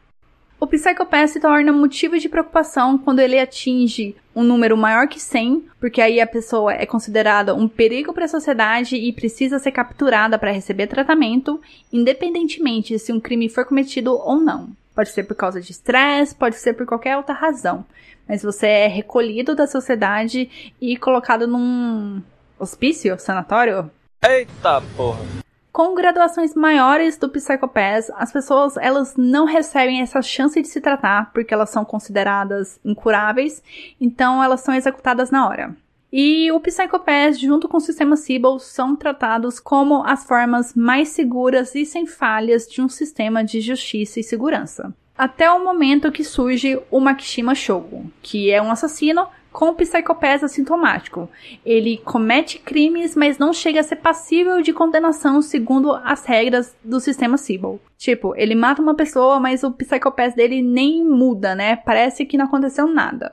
O 0.61 0.67
Psychopath 0.67 1.31
se 1.31 1.41
torna 1.41 1.73
motivo 1.73 2.19
de 2.19 2.29
preocupação 2.29 2.99
quando 2.99 3.21
ele 3.21 3.39
atinge 3.39 4.15
um 4.37 4.43
número 4.43 4.77
maior 4.77 5.09
que 5.09 5.19
100, 5.19 5.65
porque 5.81 6.03
aí 6.03 6.21
a 6.21 6.27
pessoa 6.27 6.75
é 6.75 6.85
considerada 6.85 7.55
um 7.55 7.67
perigo 7.67 8.13
para 8.13 8.27
a 8.27 8.29
sociedade 8.29 8.95
e 8.95 9.11
precisa 9.11 9.59
ser 9.59 9.73
capturada 9.73 10.39
para 10.39 10.53
receber 10.53 10.87
tratamento, 10.87 11.59
independentemente 11.91 12.99
se 12.99 13.11
um 13.11 13.19
crime 13.19 13.49
for 13.49 13.65
cometido 13.65 14.13
ou 14.13 14.37
não. 14.39 14.69
Pode 14.95 15.09
ser 15.09 15.23
por 15.23 15.35
causa 15.35 15.63
de 15.63 15.71
estresse, 15.71 16.35
pode 16.35 16.57
ser 16.57 16.75
por 16.75 16.85
qualquer 16.85 17.17
outra 17.17 17.35
razão. 17.35 17.83
Mas 18.29 18.43
você 18.43 18.67
é 18.67 18.87
recolhido 18.87 19.55
da 19.55 19.67
sociedade 19.67 20.75
e 20.79 20.95
colocado 20.99 21.47
num 21.47 22.21
hospício, 22.59 23.19
sanatório. 23.19 23.91
Eita 24.23 24.83
porra! 24.95 25.50
Com 25.73 25.95
graduações 25.95 26.55
maiores 26.55 27.17
do 27.17 27.29
Psychopath, 27.29 28.11
as 28.17 28.33
pessoas 28.33 28.77
elas 28.77 29.15
não 29.17 29.45
recebem 29.45 30.01
essa 30.01 30.21
chance 30.21 30.61
de 30.61 30.67
se 30.67 30.81
tratar 30.81 31.33
porque 31.33 31.55
elas 31.55 31.71
são 31.71 31.85
consideradas 31.85 32.81
incuráveis, 32.85 33.63
então 34.01 34.43
elas 34.43 34.63
são 34.63 34.75
executadas 34.75 35.31
na 35.31 35.49
hora. 35.49 35.77
E 36.13 36.51
o 36.51 36.59
Psychopath, 36.59 37.35
junto 37.35 37.69
com 37.69 37.77
o 37.77 37.81
sistema 37.81 38.17
Sibyl, 38.17 38.59
são 38.59 38.97
tratados 38.97 39.61
como 39.61 40.03
as 40.05 40.25
formas 40.25 40.75
mais 40.75 41.11
seguras 41.11 41.73
e 41.77 41.87
sem 41.87 42.05
falhas 42.05 42.67
de 42.67 42.83
um 42.83 42.89
sistema 42.89 43.45
de 43.45 43.61
justiça 43.61 44.19
e 44.19 44.25
segurança. 44.25 44.93
Até 45.21 45.53
o 45.53 45.63
momento 45.63 46.11
que 46.11 46.25
surge 46.25 46.81
o 46.91 46.99
Makishima 46.99 47.55
Shogun, 47.55 48.07
que 48.23 48.51
é 48.51 48.63
um 48.63 48.71
assassino 48.71 49.27
com 49.53 49.75
psicopés 49.75 50.43
assintomático. 50.43 51.29
Ele 51.63 51.99
comete 51.99 52.59
crimes, 52.59 53.15
mas 53.15 53.37
não 53.37 53.53
chega 53.53 53.81
a 53.81 53.83
ser 53.83 53.97
passível 53.97 54.63
de 54.63 54.73
condenação 54.73 55.43
segundo 55.43 55.93
as 55.93 56.25
regras 56.25 56.75
do 56.83 56.99
sistema 56.99 57.37
Sibyl. 57.37 57.79
Tipo, 57.99 58.35
ele 58.35 58.55
mata 58.55 58.81
uma 58.81 58.95
pessoa, 58.95 59.39
mas 59.39 59.63
o 59.63 59.71
psicopés 59.71 60.35
dele 60.35 60.63
nem 60.63 61.05
muda, 61.05 61.55
né? 61.55 61.77
Parece 61.77 62.25
que 62.25 62.39
não 62.39 62.47
aconteceu 62.47 62.87
nada. 62.87 63.31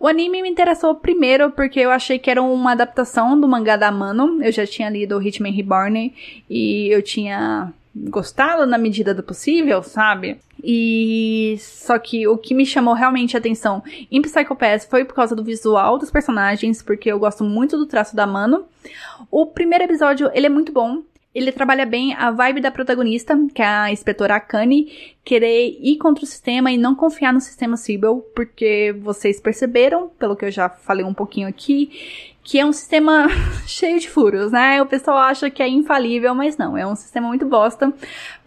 O 0.00 0.08
anime 0.08 0.42
me 0.42 0.50
interessou 0.50 0.92
primeiro 0.96 1.52
porque 1.52 1.78
eu 1.78 1.92
achei 1.92 2.18
que 2.18 2.32
era 2.32 2.42
uma 2.42 2.72
adaptação 2.72 3.40
do 3.40 3.46
mangá 3.46 3.76
da 3.76 3.92
Mano. 3.92 4.42
Eu 4.42 4.50
já 4.50 4.66
tinha 4.66 4.90
lido 4.90 5.22
Hitman 5.22 5.52
Reborn 5.52 6.12
e 6.50 6.88
eu 6.92 7.00
tinha 7.00 7.72
gostado 8.08 8.66
na 8.66 8.76
medida 8.76 9.14
do 9.14 9.22
possível, 9.22 9.82
sabe? 9.82 10.38
E 10.62 11.56
só 11.60 11.98
que 11.98 12.26
o 12.28 12.36
que 12.36 12.54
me 12.54 12.66
chamou 12.66 12.94
realmente 12.94 13.36
a 13.36 13.38
atenção 13.38 13.82
em 14.10 14.20
Psycho 14.20 14.54
Pass 14.54 14.84
foi 14.84 15.04
por 15.04 15.14
causa 15.14 15.34
do 15.34 15.42
visual 15.44 15.98
dos 15.98 16.10
personagens, 16.10 16.82
porque 16.82 17.10
eu 17.10 17.18
gosto 17.18 17.42
muito 17.42 17.76
do 17.78 17.86
traço 17.86 18.14
da 18.14 18.26
Mano. 18.26 18.66
O 19.30 19.46
primeiro 19.46 19.84
episódio, 19.84 20.30
ele 20.34 20.46
é 20.46 20.50
muito 20.50 20.72
bom. 20.72 21.02
Ele 21.36 21.52
trabalha 21.52 21.84
bem 21.84 22.14
a 22.14 22.30
vibe 22.30 22.62
da 22.62 22.70
protagonista, 22.70 23.38
que 23.54 23.60
é 23.60 23.66
a 23.66 23.92
inspetora 23.92 24.36
Akane, 24.36 25.14
querer 25.22 25.76
ir 25.82 25.98
contra 25.98 26.24
o 26.24 26.26
sistema 26.26 26.72
e 26.72 26.78
não 26.78 26.94
confiar 26.94 27.30
no 27.30 27.42
sistema 27.42 27.76
Sibyl, 27.76 28.24
porque 28.34 28.96
vocês 29.02 29.38
perceberam, 29.38 30.08
pelo 30.18 30.34
que 30.34 30.46
eu 30.46 30.50
já 30.50 30.70
falei 30.70 31.04
um 31.04 31.12
pouquinho 31.12 31.46
aqui, 31.46 32.32
que 32.42 32.58
é 32.58 32.64
um 32.64 32.72
sistema 32.72 33.28
cheio 33.68 34.00
de 34.00 34.08
furos, 34.08 34.50
né? 34.50 34.80
O 34.80 34.86
pessoal 34.86 35.18
acha 35.18 35.50
que 35.50 35.62
é 35.62 35.68
infalível, 35.68 36.34
mas 36.34 36.56
não, 36.56 36.74
é 36.74 36.86
um 36.86 36.96
sistema 36.96 37.28
muito 37.28 37.44
bosta, 37.44 37.92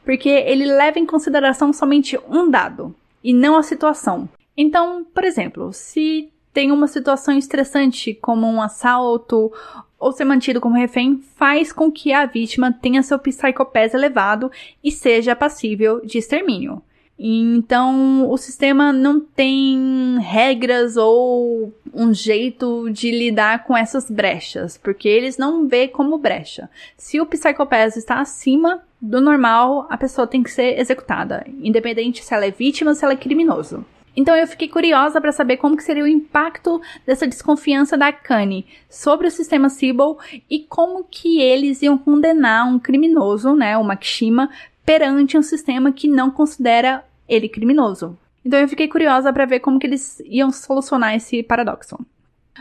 porque 0.03 0.27
ele 0.27 0.65
leva 0.65 0.97
em 0.97 1.05
consideração 1.05 1.71
somente 1.71 2.19
um 2.27 2.49
dado 2.49 2.95
e 3.23 3.35
não 3.35 3.55
a 3.55 3.61
situação. 3.61 4.27
Então, 4.57 5.05
por 5.13 5.23
exemplo, 5.23 5.71
se 5.71 6.31
tem 6.51 6.71
uma 6.71 6.87
situação 6.87 7.37
estressante 7.37 8.15
como 8.15 8.47
um 8.47 8.59
assalto 8.59 9.53
ou 9.99 10.11
ser 10.11 10.25
mantido 10.25 10.61
como 10.61 10.75
refém 10.75 11.21
faz 11.35 11.71
com 11.73 11.91
que 11.91 12.13
a 12.13 12.25
vítima 12.25 12.71
tenha 12.71 13.03
seu 13.03 13.19
psicopés 13.19 13.93
elevado 13.93 14.51
e 14.83 14.91
seja 14.91 15.35
passível 15.35 15.99
de 16.05 16.17
extermínio. 16.17 16.81
Então, 17.21 18.31
o 18.31 18.37
sistema 18.37 18.93
não 18.93 19.19
tem 19.19 20.17
regras 20.21 20.95
ou 20.95 21.73
um 21.93 22.13
jeito 22.13 22.89
de 22.91 23.11
lidar 23.11 23.65
com 23.65 23.75
essas 23.75 24.09
brechas, 24.09 24.77
porque 24.77 25.09
eles 25.09 25.37
não 25.37 25.67
vê 25.67 25.89
como 25.89 26.17
brecha. 26.17 26.69
Se 26.95 27.19
o 27.19 27.25
psicopés 27.25 27.97
está 27.97 28.21
acima 28.21 28.81
do 29.01 29.19
normal, 29.19 29.85
a 29.89 29.97
pessoa 29.97 30.25
tem 30.25 30.41
que 30.41 30.49
ser 30.49 30.79
executada, 30.79 31.45
independente 31.61 32.23
se 32.23 32.33
ela 32.33 32.45
é 32.45 32.51
vítima 32.51 32.91
ou 32.91 32.95
se 32.95 33.03
ela 33.03 33.13
é 33.13 33.17
criminoso. 33.17 33.85
Então 34.15 34.35
eu 34.35 34.47
fiquei 34.47 34.67
curiosa 34.67 35.21
para 35.21 35.31
saber 35.31 35.57
como 35.57 35.77
que 35.77 35.83
seria 35.83 36.03
o 36.03 36.07
impacto 36.07 36.81
dessa 37.05 37.27
desconfiança 37.27 37.97
da 37.97 38.11
Kanye 38.11 38.65
sobre 38.89 39.27
o 39.27 39.31
sistema 39.31 39.69
Sibyl 39.69 40.17
e 40.49 40.59
como 40.59 41.03
que 41.03 41.41
eles 41.41 41.81
iam 41.81 41.97
condenar 41.97 42.67
um 42.67 42.79
criminoso, 42.79 43.55
né, 43.55 43.77
o 43.77 43.83
Makishima, 43.83 44.49
perante 44.85 45.37
um 45.37 45.43
sistema 45.43 45.91
que 45.91 46.07
não 46.07 46.31
considera 46.31 47.05
ele 47.27 47.47
criminoso. 47.47 48.17
Então 48.43 48.59
eu 48.59 48.67
fiquei 48.67 48.87
curiosa 48.87 49.31
para 49.31 49.45
ver 49.45 49.59
como 49.59 49.79
que 49.79 49.85
eles 49.85 50.19
iam 50.25 50.51
solucionar 50.51 51.15
esse 51.15 51.43
paradoxo. 51.43 51.97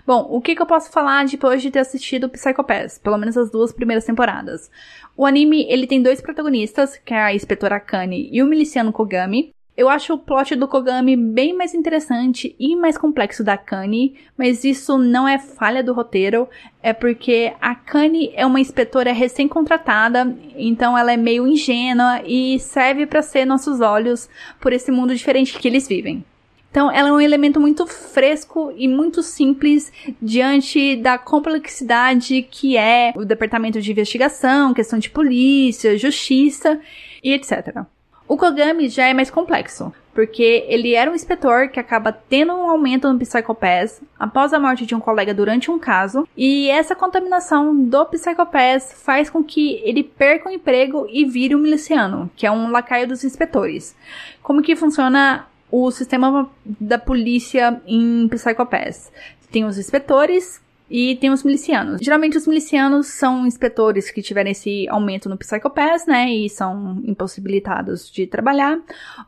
Bom, 0.07 0.27
o 0.31 0.41
que, 0.41 0.55
que 0.55 0.63
eu 0.63 0.67
posso 0.67 0.91
falar 0.91 1.27
depois 1.27 1.61
de 1.61 1.71
ter 1.71 1.81
assistido 1.81 2.29
Psycho 2.29 2.63
Pass, 2.63 2.99
pelo 2.99 3.19
menos 3.19 3.37
as 3.37 3.51
duas 3.51 3.73
primeiras 3.73 4.05
temporadas? 4.05 4.71
O 5.17 5.27
anime, 5.27 5.67
ele 5.69 5.87
tem 5.87 6.03
dois 6.03 6.21
protagonistas, 6.21 6.97
que 6.97 7.13
é 7.13 7.21
a 7.21 7.35
inspetora 7.35 7.81
Kani 7.81 8.29
e 8.33 8.43
o 8.43 8.47
miliciano 8.47 8.93
Kogami. 8.93 9.51
Eu 9.79 9.88
acho 9.88 10.12
o 10.12 10.19
plot 10.19 10.57
do 10.57 10.67
Kogami 10.67 11.14
bem 11.14 11.57
mais 11.57 11.73
interessante 11.73 12.53
e 12.59 12.75
mais 12.75 12.99
complexo 12.99 13.45
da 13.45 13.57
Kani, 13.57 14.17
mas 14.37 14.64
isso 14.64 14.99
não 14.99 15.29
é 15.29 15.38
falha 15.38 15.85
do 15.85 15.93
roteiro, 15.93 16.49
é 16.83 16.93
porque 16.93 17.53
a 17.61 17.77
Kani 17.77 18.33
é 18.35 18.45
uma 18.45 18.59
inspetora 18.59 19.12
recém-contratada, 19.12 20.37
então 20.57 20.99
ela 20.99 21.12
é 21.12 21.17
meio 21.17 21.47
ingênua 21.47 22.21
e 22.27 22.59
serve 22.59 23.07
para 23.07 23.23
ser 23.23 23.45
nossos 23.45 23.81
olhos 23.81 24.29
por 24.61 24.73
esse 24.73 24.91
mundo 24.91 25.14
diferente 25.14 25.57
que 25.57 25.69
eles 25.69 25.87
vivem. 25.87 26.25
Então, 26.69 26.91
ela 26.91 27.11
é 27.11 27.12
um 27.12 27.21
elemento 27.21 27.61
muito 27.61 27.87
fresco 27.87 28.73
e 28.77 28.88
muito 28.88 29.23
simples 29.23 29.93
diante 30.21 30.97
da 30.97 31.17
complexidade 31.19 32.43
que 32.43 32.77
é 32.77 33.12
o 33.17 33.25
departamento 33.25 33.81
de 33.81 33.93
investigação, 33.93 34.75
questão 34.75 34.99
de 34.99 35.09
polícia, 35.09 35.97
justiça 35.97 36.81
e 37.23 37.33
etc. 37.33 37.87
O 38.29 38.37
Kogami 38.37 38.91
já 38.91 39.07
é 39.07 39.14
mais 39.14 39.31
complexo, 39.31 39.91
porque 40.12 40.67
ele 40.69 40.95
era 40.95 41.11
um 41.11 41.14
inspetor 41.14 41.71
que 41.71 41.81
acaba 41.81 42.12
tendo 42.12 42.53
um 42.53 42.69
aumento 42.69 43.11
no 43.11 43.19
Psychopath 43.19 44.03
após 44.19 44.53
a 44.53 44.61
morte 44.61 44.85
de 44.85 44.95
um 44.95 45.01
colega 45.01 45.33
durante 45.33 45.71
um 45.71 45.79
caso, 45.79 46.29
e 46.37 46.69
essa 46.69 46.95
contaminação 46.95 47.75
do 47.75 48.05
Psychopath 48.05 48.93
faz 49.03 49.31
com 49.31 49.43
que 49.43 49.81
ele 49.83 50.05
perca 50.05 50.51
o 50.51 50.53
emprego 50.53 51.07
e 51.11 51.25
vire 51.25 51.57
um 51.57 51.61
miliciano, 51.61 52.31
que 52.37 52.47
é 52.47 52.51
um 52.51 52.71
lacaio 52.71 53.09
dos 53.09 53.25
inspetores. 53.25 53.97
Como 54.43 54.61
que 54.61 54.77
funciona 54.77 55.47
o 55.71 55.91
sistema 55.91 56.51
da 56.67 56.99
polícia 56.99 57.81
em 57.87 58.29
Psychopath? 58.29 59.11
Tem 59.51 59.64
os 59.64 59.79
inspetores, 59.79 60.61
e 60.90 61.16
tem 61.16 61.31
os 61.31 61.42
milicianos. 61.42 62.01
Geralmente 62.01 62.37
os 62.37 62.46
milicianos 62.46 63.09
são 63.09 63.46
inspetores 63.46 64.11
que 64.11 64.22
tiveram 64.22 64.51
esse 64.51 64.88
aumento 64.88 65.29
no 65.29 65.37
Psychopath, 65.37 66.07
né? 66.07 66.31
E 66.31 66.48
são 66.48 67.01
impossibilitados 67.05 68.11
de 68.11 68.27
trabalhar. 68.27 68.81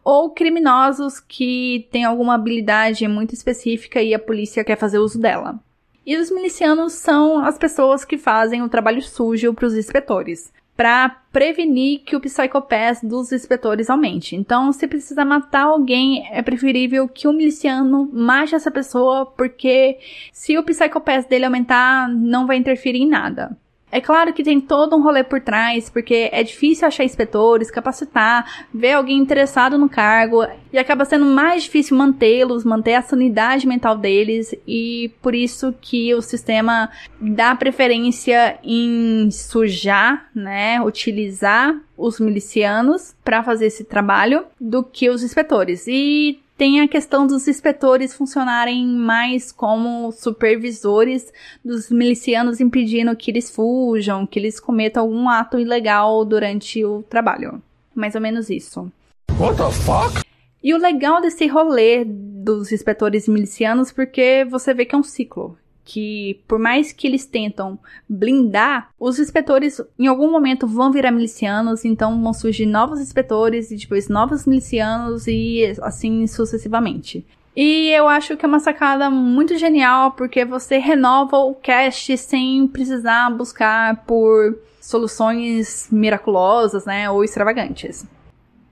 Ou 0.03 0.31
criminosos 0.31 1.21
que 1.21 1.89
têm 1.91 2.05
alguma 2.05 2.35
habilidade 2.35 3.07
muito 3.07 3.35
específica 3.35 4.03
e 4.03 4.15
a 4.15 4.19
polícia 4.19 4.65
quer 4.65 4.77
fazer 4.77 4.99
uso 4.99 5.21
dela. 5.21 5.59
E 6.07 6.17
os 6.17 6.31
milicianos 6.31 6.95
são 6.95 7.45
as 7.45 7.59
pessoas 7.59 8.05
que 8.05 8.17
fazem 8.17 8.63
o 8.63 8.69
trabalho 8.69 9.03
sujo 9.03 9.53
para 9.53 9.67
os 9.67 9.77
inspetores 9.77 10.51
para 10.81 11.11
prevenir 11.31 12.01
que 12.07 12.17
o 12.17 12.21
psicopath 12.21 13.05
dos 13.05 13.33
inspetores 13.33 13.91
aumente. 13.91 14.35
Então, 14.35 14.73
se 14.73 14.89
precisa 14.89 15.27
matar 15.27 15.65
alguém, 15.65 16.27
é 16.33 16.41
preferível 16.41 17.07
que 17.07 17.29
o 17.29 17.35
miliciano 17.35 18.09
mate 18.11 18.55
essa 18.55 18.71
pessoa, 18.71 19.27
porque 19.27 19.99
se 20.33 20.57
o 20.57 20.63
psicopath 20.63 21.29
dele 21.29 21.45
aumentar, 21.45 22.09
não 22.09 22.47
vai 22.47 22.57
interferir 22.57 23.03
em 23.03 23.07
nada. 23.07 23.55
É 23.93 24.01
claro 24.01 24.33
que 24.33 24.43
tem 24.43 24.61
todo 24.61 24.97
um 24.97 25.03
rolê 25.03 25.25
por 25.25 25.41
trás, 25.41 25.91
porque 25.91 26.29
é 26.33 26.43
difícil 26.43 26.87
achar 26.87 27.05
inspetores, 27.05 27.71
capacitar, 27.71 28.67
ver 28.73 28.93
alguém 28.93 29.19
interessado 29.19 29.77
no 29.77 29.89
cargo, 29.89 30.47
e 30.73 30.79
acaba 30.79 31.05
sendo 31.05 31.25
mais 31.25 31.65
difícil 31.65 31.97
mantê-los, 31.97 32.65
manter 32.65 32.95
a 32.95 33.03
sanidade 33.03 33.67
mental 33.67 33.97
deles, 33.97 34.55
e 34.67 35.11
por 35.21 35.35
isso 35.35 35.75
que 35.81 36.15
o 36.15 36.23
sistema 36.23 36.91
dá 37.21 37.55
preferência 37.55 38.59
em 38.63 39.29
sujar, 39.31 40.29
né, 40.35 40.81
utilizar 40.83 41.77
os 41.97 42.19
milicianos 42.21 43.15
para 43.25 43.43
fazer 43.43 43.67
esse 43.67 43.85
trabalho 43.85 44.45
do 44.61 44.83
que 44.83 45.11
os 45.11 45.23
inspetores. 45.23 45.87
E 45.87 46.41
tem 46.61 46.83
a 46.83 46.87
questão 46.87 47.27
dos 47.27 47.49
inspetores 47.49 48.13
funcionarem 48.13 48.87
mais 48.87 49.51
como 49.51 50.13
supervisores 50.13 51.33
dos 51.65 51.91
milicianos, 51.91 52.61
impedindo 52.61 53.17
que 53.17 53.31
eles 53.31 53.51
fujam, 53.51 54.27
que 54.27 54.39
eles 54.39 54.61
cometam 54.61 55.05
algum 55.05 55.27
ato 55.27 55.59
ilegal 55.59 56.23
durante 56.23 56.85
o 56.85 57.03
trabalho. 57.05 57.63
Mais 57.95 58.15
ou 58.15 58.21
menos 58.21 58.51
isso. 58.51 58.93
What 59.39 59.57
the 59.57 59.71
fuck? 59.71 60.23
E 60.63 60.75
o 60.75 60.77
legal 60.77 61.23
desse 61.23 61.47
rolê 61.47 62.05
dos 62.05 62.71
inspetores 62.71 63.27
milicianos, 63.27 63.91
porque 63.91 64.45
você 64.45 64.75
vê 64.75 64.85
que 64.85 64.95
é 64.95 64.99
um 64.99 65.03
ciclo 65.03 65.57
que 65.85 66.41
por 66.47 66.59
mais 66.59 66.93
que 66.93 67.07
eles 67.07 67.27
tentam 67.27 67.79
blindar, 68.09 68.91
os 68.99 69.19
inspetores 69.19 69.81
em 69.99 70.07
algum 70.07 70.31
momento 70.31 70.67
vão 70.67 70.93
virar 70.93 71.11
milicianos, 71.11 71.85
então 71.85 72.23
vão 72.23 72.33
surgir 72.33 72.67
novos 72.67 73.01
inspetores 73.01 73.71
e 73.71 73.77
depois 73.77 74.09
novos 74.09 74.47
milicianos 74.47 75.27
e 75.27 75.75
assim 75.83 76.27
sucessivamente. 76.27 77.27
E 77.57 77.91
eu 77.91 78.09
acho 78.09 78.37
que 78.37 78.45
é 78.45 78.49
uma 78.49 78.61
sacada 78.61 79.11
muito 79.11 79.59
genial 79.59 80.13
porque 80.13 80.45
você 80.45 80.79
renova 80.79 81.37
o 81.39 81.55
cast 81.55 82.17
sem 82.17 82.67
precisar 82.69 83.31
buscar 83.31 84.05
por 84.05 84.57
soluções 84.81 85.89
miraculosas, 85.91 86.85
né, 86.85 87.11
ou 87.11 87.23
extravagantes. 87.23 88.07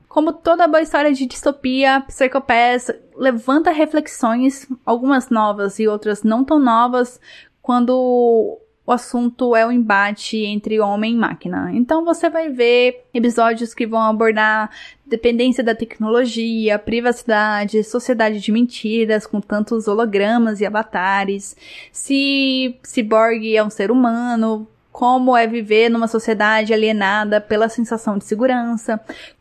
Como 0.09 0.33
toda 0.33 0.67
boa 0.67 0.81
história 0.81 1.13
de 1.13 1.27
distopia, 1.27 2.01
Psychopath 2.09 2.97
levanta 3.15 3.71
reflexões, 3.71 4.67
algumas 4.85 5.29
novas 5.29 5.79
e 5.79 5.87
outras 5.87 6.23
não 6.23 6.43
tão 6.43 6.59
novas, 6.59 7.21
quando 7.61 8.59
o 8.87 8.93
assunto 8.93 9.55
é 9.55 9.67
o 9.67 9.71
embate 9.71 10.39
entre 10.39 10.81
homem 10.81 11.13
e 11.13 11.19
máquina. 11.19 11.71
Então 11.75 12.07
você 12.07 12.31
vai 12.31 12.49
ver 12.49 13.05
episódios 13.13 13.75
que 13.75 13.87
vão 13.87 14.01
abordar 14.01 14.71
dependência 15.05 15.63
da 15.63 15.75
tecnologia, 15.75 16.79
privacidade, 16.79 17.85
sociedade 17.85 18.41
de 18.41 18.51
mentiras 18.51 19.27
com 19.27 19.43
tantos 19.43 19.87
hologramas 19.87 20.63
e 20.63 20.65
avatares, 20.65 21.55
se 21.93 22.79
Cyborg 22.83 23.55
é 23.55 23.63
um 23.63 23.69
ser 23.69 23.91
humano, 23.91 24.67
como 24.91 25.37
é 25.37 25.47
viver 25.47 25.91
numa 25.91 26.09
sociedade 26.09 26.73
alienada 26.73 27.43
pela 27.43 27.69
sensação 27.69 28.17
de 28.17 28.25
segurança, 28.25 28.99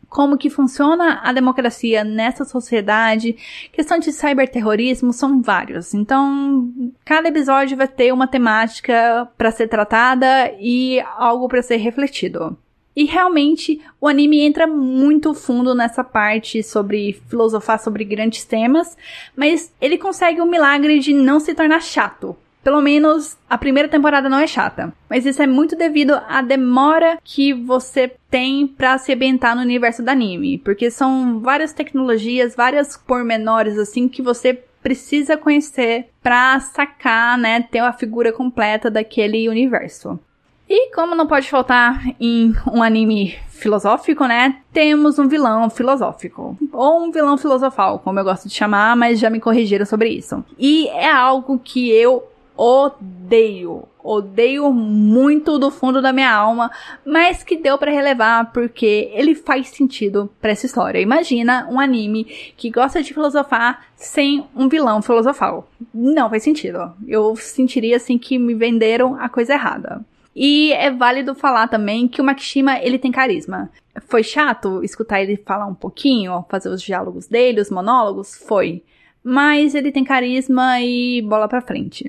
como 0.08 0.38
que 0.38 0.50
funciona 0.50 1.20
a 1.22 1.32
democracia 1.32 2.02
nessa 2.02 2.44
sociedade, 2.44 3.36
questão 3.72 3.98
de 3.98 4.12
cyberterrorismo, 4.12 5.12
são 5.12 5.42
vários. 5.42 5.94
Então, 5.94 6.72
cada 7.04 7.28
episódio 7.28 7.76
vai 7.76 7.88
ter 7.88 8.12
uma 8.12 8.26
temática 8.26 9.28
para 9.36 9.50
ser 9.50 9.68
tratada 9.68 10.52
e 10.58 11.00
algo 11.16 11.48
para 11.48 11.62
ser 11.62 11.76
refletido. 11.76 12.56
E 12.96 13.04
realmente 13.04 13.80
o 14.00 14.08
anime 14.08 14.40
entra 14.40 14.66
muito 14.66 15.32
fundo 15.32 15.72
nessa 15.72 16.02
parte 16.02 16.64
sobre 16.64 17.12
filosofar 17.28 17.78
sobre 17.78 18.04
grandes 18.04 18.44
temas, 18.44 18.96
mas 19.36 19.72
ele 19.80 19.96
consegue 19.96 20.40
o 20.40 20.46
milagre 20.46 20.98
de 20.98 21.14
não 21.14 21.38
se 21.38 21.54
tornar 21.54 21.80
chato. 21.80 22.36
Pelo 22.68 22.82
menos 22.82 23.34
a 23.48 23.56
primeira 23.56 23.88
temporada 23.88 24.28
não 24.28 24.38
é 24.38 24.46
chata. 24.46 24.92
Mas 25.08 25.24
isso 25.24 25.42
é 25.42 25.46
muito 25.46 25.74
devido 25.74 26.20
à 26.28 26.42
demora 26.42 27.16
que 27.24 27.54
você 27.54 28.12
tem 28.30 28.66
para 28.66 28.98
se 28.98 29.10
ambientar 29.10 29.56
no 29.56 29.62
universo 29.62 30.02
do 30.02 30.10
anime. 30.10 30.58
Porque 30.58 30.90
são 30.90 31.40
várias 31.40 31.72
tecnologias, 31.72 32.54
várias 32.54 32.94
pormenores 32.94 33.78
assim 33.78 34.06
que 34.06 34.20
você 34.20 34.52
precisa 34.82 35.34
conhecer 35.34 36.10
para 36.22 36.60
sacar, 36.60 37.38
né, 37.38 37.62
ter 37.62 37.78
a 37.78 37.90
figura 37.90 38.34
completa 38.34 38.90
daquele 38.90 39.48
universo. 39.48 40.20
E 40.68 40.94
como 40.94 41.14
não 41.14 41.26
pode 41.26 41.48
faltar 41.48 42.04
em 42.20 42.54
um 42.70 42.82
anime 42.82 43.34
filosófico, 43.48 44.26
né? 44.26 44.58
Temos 44.74 45.18
um 45.18 45.26
vilão 45.26 45.70
filosófico. 45.70 46.58
Ou 46.70 47.04
um 47.04 47.10
vilão 47.10 47.38
filosofal, 47.38 47.98
como 48.00 48.20
eu 48.20 48.24
gosto 48.24 48.46
de 48.46 48.54
chamar, 48.54 48.94
mas 48.94 49.18
já 49.18 49.30
me 49.30 49.40
corrigiram 49.40 49.86
sobre 49.86 50.10
isso. 50.10 50.44
E 50.58 50.86
é 50.88 51.10
algo 51.10 51.58
que 51.58 51.90
eu 51.90 52.28
odeio. 52.58 53.84
Odeio 54.02 54.72
muito 54.72 55.58
do 55.58 55.70
fundo 55.70 56.02
da 56.02 56.12
minha 56.12 56.32
alma, 56.32 56.70
mas 57.04 57.44
que 57.44 57.56
deu 57.56 57.78
para 57.78 57.92
relevar 57.92 58.52
porque 58.52 59.10
ele 59.12 59.34
faz 59.34 59.68
sentido 59.68 60.28
para 60.40 60.50
essa 60.50 60.66
história. 60.66 60.98
Imagina 60.98 61.68
um 61.70 61.78
anime 61.78 62.24
que 62.56 62.70
gosta 62.70 63.02
de 63.02 63.14
filosofar 63.14 63.86
sem 63.94 64.44
um 64.56 64.68
vilão 64.68 65.00
filosofal. 65.02 65.68
Não 65.94 66.28
faz 66.28 66.42
sentido. 66.42 66.92
Eu 67.06 67.36
sentiria 67.36 67.96
assim 67.96 68.18
que 68.18 68.38
me 68.38 68.54
venderam 68.54 69.14
a 69.20 69.28
coisa 69.28 69.52
errada. 69.52 70.04
E 70.34 70.72
é 70.72 70.90
válido 70.90 71.34
falar 71.34 71.68
também 71.68 72.08
que 72.08 72.20
o 72.20 72.24
Makishima, 72.24 72.78
ele 72.78 72.98
tem 72.98 73.12
carisma. 73.12 73.70
Foi 74.06 74.22
chato 74.22 74.82
escutar 74.82 75.20
ele 75.20 75.36
falar 75.36 75.66
um 75.66 75.74
pouquinho, 75.74 76.44
fazer 76.48 76.68
os 76.68 76.80
diálogos 76.80 77.26
dele, 77.26 77.60
os 77.60 77.70
monólogos? 77.70 78.36
Foi. 78.36 78.82
Mas 79.22 79.74
ele 79.74 79.92
tem 79.92 80.04
carisma 80.04 80.80
e 80.80 81.20
bola 81.22 81.48
pra 81.48 81.60
frente. 81.60 82.08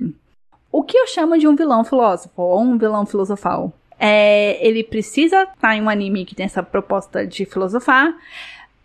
O 0.72 0.84
que 0.84 0.98
eu 0.98 1.08
chamo 1.08 1.38
de 1.38 1.48
um 1.48 1.56
vilão 1.56 1.84
filósofo 1.84 2.42
ou 2.42 2.62
um 2.62 2.78
vilão 2.78 3.06
filosofal? 3.06 3.74
É, 3.98 4.66
ele 4.66 4.84
precisa 4.84 5.44
estar 5.44 5.76
em 5.76 5.82
um 5.82 5.90
anime 5.90 6.26
que 6.26 6.36
tem 6.36 6.46
essa 6.46 6.64
proposta 6.64 7.26
de 7.26 7.44
filosofar, 7.46 8.16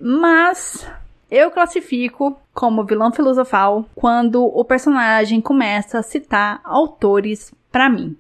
mas 0.01 0.87
eu 1.31 1.51
classifico 1.51 2.37
como 2.53 2.85
vilão 2.85 3.13
filosofal 3.13 3.85
quando 3.95 4.45
o 4.45 4.65
personagem 4.65 5.41
começa 5.41 5.99
a 5.99 6.03
citar 6.03 6.61
autores 6.65 7.53
para 7.71 7.89
mim. 7.89 8.17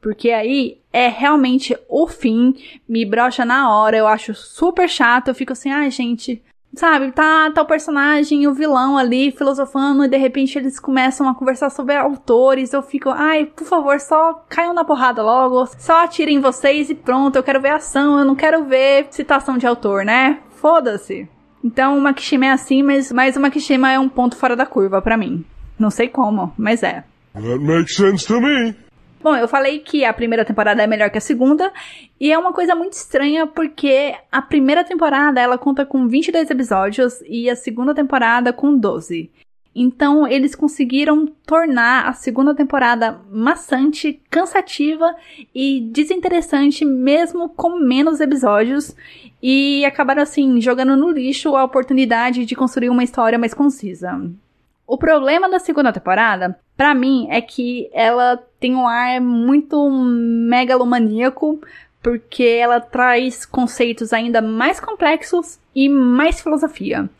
Porque 0.00 0.30
aí 0.30 0.78
é 0.92 1.08
realmente 1.08 1.76
o 1.88 2.06
fim, 2.06 2.54
me 2.88 3.04
brocha 3.04 3.44
na 3.44 3.74
hora, 3.74 3.96
eu 3.96 4.06
acho 4.06 4.32
super 4.34 4.88
chato, 4.88 5.28
eu 5.28 5.34
fico 5.34 5.52
assim, 5.52 5.70
ai 5.70 5.86
ah, 5.86 5.90
gente, 5.90 6.42
Sabe, 6.74 7.10
tá, 7.12 7.50
tá 7.50 7.62
o 7.62 7.66
personagem, 7.66 8.46
o 8.46 8.52
vilão 8.52 8.96
ali 8.96 9.32
filosofando 9.32 10.04
e 10.04 10.08
de 10.08 10.16
repente 10.16 10.58
eles 10.58 10.78
começam 10.78 11.28
a 11.28 11.34
conversar 11.34 11.70
sobre 11.70 11.96
autores. 11.96 12.72
Eu 12.72 12.82
fico, 12.82 13.08
ai, 13.10 13.46
por 13.46 13.66
favor, 13.66 13.98
só 13.98 14.44
caiam 14.48 14.74
na 14.74 14.84
porrada 14.84 15.22
logo, 15.22 15.66
só 15.78 16.04
atirem 16.04 16.40
vocês 16.40 16.90
e 16.90 16.94
pronto. 16.94 17.36
Eu 17.36 17.42
quero 17.42 17.60
ver 17.60 17.70
ação, 17.70 18.18
eu 18.18 18.24
não 18.24 18.36
quero 18.36 18.64
ver 18.64 19.08
citação 19.10 19.56
de 19.56 19.66
autor, 19.66 20.04
né? 20.04 20.38
Foda-se. 20.50 21.28
Então 21.64 21.98
o 21.98 22.00
Makishima 22.00 22.46
é 22.46 22.50
assim, 22.50 22.82
mas, 22.82 23.10
mas 23.10 23.36
o 23.36 23.40
Makishima 23.40 23.90
é 23.90 23.98
um 23.98 24.08
ponto 24.08 24.36
fora 24.36 24.54
da 24.54 24.66
curva 24.66 25.02
para 25.02 25.16
mim. 25.16 25.44
Não 25.78 25.90
sei 25.90 26.08
como, 26.08 26.52
mas 26.56 26.82
é. 26.82 27.04
That 27.34 27.58
makes 27.58 27.96
sense 27.96 28.26
to 28.26 28.40
me. 28.40 28.74
Bom, 29.20 29.34
eu 29.34 29.48
falei 29.48 29.80
que 29.80 30.04
a 30.04 30.12
primeira 30.12 30.44
temporada 30.44 30.82
é 30.82 30.86
melhor 30.86 31.10
que 31.10 31.18
a 31.18 31.20
segunda, 31.20 31.72
e 32.20 32.30
é 32.30 32.38
uma 32.38 32.52
coisa 32.52 32.74
muito 32.74 32.92
estranha 32.92 33.46
porque 33.46 34.14
a 34.30 34.40
primeira 34.40 34.84
temporada 34.84 35.40
ela 35.40 35.58
conta 35.58 35.84
com 35.84 36.06
22 36.06 36.48
episódios 36.50 37.20
e 37.26 37.50
a 37.50 37.56
segunda 37.56 37.92
temporada 37.92 38.52
com 38.52 38.76
12. 38.76 39.28
Então, 39.74 40.26
eles 40.26 40.54
conseguiram 40.54 41.26
tornar 41.46 42.08
a 42.08 42.12
segunda 42.12 42.54
temporada 42.54 43.20
maçante, 43.30 44.20
cansativa 44.28 45.14
e 45.54 45.80
desinteressante, 45.92 46.84
mesmo 46.84 47.48
com 47.50 47.78
menos 47.78 48.20
episódios, 48.20 48.96
e 49.42 49.84
acabaram 49.84 50.22
assim 50.22 50.60
jogando 50.60 50.96
no 50.96 51.10
lixo 51.10 51.54
a 51.54 51.62
oportunidade 51.62 52.44
de 52.44 52.56
construir 52.56 52.88
uma 52.88 53.04
história 53.04 53.38
mais 53.38 53.54
concisa. 53.54 54.20
O 54.86 54.96
problema 54.96 55.48
da 55.48 55.58
segunda 55.58 55.92
temporada, 55.92 56.58
para 56.78 56.94
mim, 56.94 57.26
é 57.28 57.40
que 57.40 57.90
ela 57.92 58.40
tem 58.60 58.76
um 58.76 58.86
ar 58.86 59.20
muito 59.20 59.90
megalomaníaco, 59.90 61.60
porque 62.00 62.44
ela 62.44 62.80
traz 62.80 63.44
conceitos 63.44 64.12
ainda 64.12 64.40
mais 64.40 64.78
complexos 64.78 65.58
e 65.74 65.88
mais 65.88 66.40
filosofia. 66.40 67.10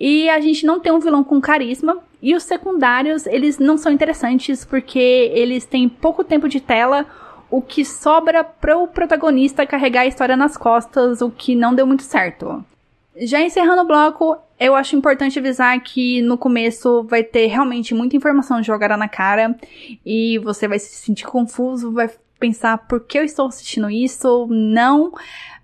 E 0.00 0.30
a 0.30 0.40
gente 0.40 0.64
não 0.64 0.80
tem 0.80 0.90
um 0.90 1.00
vilão 1.00 1.22
com 1.22 1.38
carisma, 1.38 1.98
e 2.22 2.34
os 2.34 2.44
secundários, 2.44 3.26
eles 3.26 3.58
não 3.58 3.76
são 3.76 3.92
interessantes 3.92 4.64
porque 4.64 4.98
eles 5.34 5.66
têm 5.66 5.86
pouco 5.86 6.24
tempo 6.24 6.48
de 6.48 6.58
tela, 6.58 7.04
o 7.50 7.60
que 7.60 7.84
sobra 7.84 8.42
para 8.42 8.78
o 8.78 8.88
protagonista 8.88 9.66
carregar 9.66 10.00
a 10.00 10.06
história 10.06 10.34
nas 10.34 10.56
costas, 10.56 11.20
o 11.20 11.30
que 11.30 11.54
não 11.54 11.74
deu 11.74 11.86
muito 11.86 12.04
certo. 12.04 12.64
Já 13.14 13.42
encerrando 13.42 13.82
o 13.82 13.86
bloco, 13.86 14.38
eu 14.58 14.74
acho 14.74 14.96
importante 14.96 15.38
avisar 15.38 15.78
que 15.82 16.22
no 16.22 16.38
começo 16.38 17.02
vai 17.04 17.22
ter 17.24 17.46
realmente 17.46 17.94
muita 17.94 18.16
informação 18.16 18.62
jogada 18.62 18.96
na 18.96 19.08
cara 19.08 19.56
e 20.04 20.38
você 20.38 20.68
vai 20.68 20.78
se 20.78 20.94
sentir 20.94 21.26
confuso, 21.26 21.92
vai 21.92 22.10
pensar 22.38 22.78
por 22.78 23.00
que 23.00 23.18
eu 23.18 23.24
estou 23.24 23.46
assistindo 23.46 23.90
isso, 23.90 24.46
não, 24.50 25.12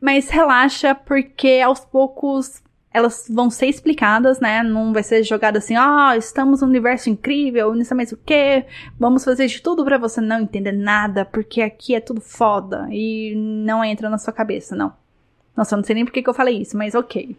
mas 0.00 0.28
relaxa 0.28 0.94
porque 0.94 1.60
aos 1.64 1.80
poucos 1.80 2.62
elas 2.92 3.26
vão 3.30 3.48
ser 3.50 3.66
explicadas, 3.66 4.40
né? 4.40 4.62
Não 4.62 4.92
vai 4.92 5.02
ser 5.02 5.22
jogada 5.22 5.58
assim, 5.58 5.76
ah, 5.76 6.10
oh, 6.12 6.18
estamos 6.18 6.60
num 6.60 6.68
universo 6.68 7.08
incrível, 7.08 7.72
não 7.74 7.84
sei 7.84 7.96
mais 7.96 8.10
o 8.10 8.16
que, 8.16 8.64
vamos 8.98 9.24
fazer 9.24 9.46
de 9.46 9.62
tudo 9.62 9.84
para 9.84 9.96
você 9.96 10.20
não 10.20 10.40
entender 10.40 10.72
nada, 10.72 11.24
porque 11.24 11.62
aqui 11.62 11.94
é 11.94 12.00
tudo 12.00 12.20
foda 12.20 12.88
e 12.90 13.34
não 13.36 13.84
entra 13.84 14.10
na 14.10 14.18
sua 14.18 14.32
cabeça, 14.32 14.74
não. 14.74 14.92
Nossa, 15.56 15.74
eu 15.74 15.78
não 15.78 15.84
sei 15.84 15.94
nem 15.94 16.04
por 16.04 16.12
que, 16.12 16.26
eu 16.26 16.34
falei 16.34 16.58
isso, 16.58 16.76
mas 16.76 16.94
ok. 16.94 17.36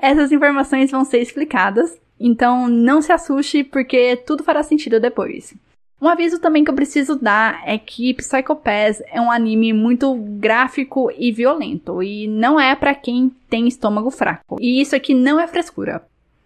Essas 0.00 0.32
informações 0.32 0.90
vão 0.90 1.04
ser 1.04 1.20
explicadas, 1.20 1.98
então 2.18 2.68
não 2.68 3.00
se 3.00 3.12
assuste, 3.12 3.62
porque 3.62 4.16
tudo 4.16 4.42
fará 4.42 4.62
sentido 4.62 4.98
depois. 4.98 5.54
Um 6.00 6.08
aviso 6.08 6.38
também 6.38 6.64
que 6.64 6.70
eu 6.70 6.74
preciso 6.74 7.16
dar 7.16 7.62
é 7.64 7.78
que 7.78 8.12
Psycho 8.14 8.56
Pass 8.56 9.02
é 9.06 9.20
um 9.20 9.30
anime 9.30 9.72
muito 9.72 10.14
gráfico 10.14 11.10
e 11.16 11.32
violento, 11.32 12.02
e 12.02 12.26
não 12.26 12.58
é 12.58 12.74
para 12.74 12.94
quem 12.94 13.30
tem 13.48 13.68
estômago 13.68 14.10
fraco. 14.10 14.58
E 14.60 14.80
isso 14.80 14.94
aqui 14.94 15.14
não 15.14 15.38
é 15.40 15.46
frescura. 15.46 16.04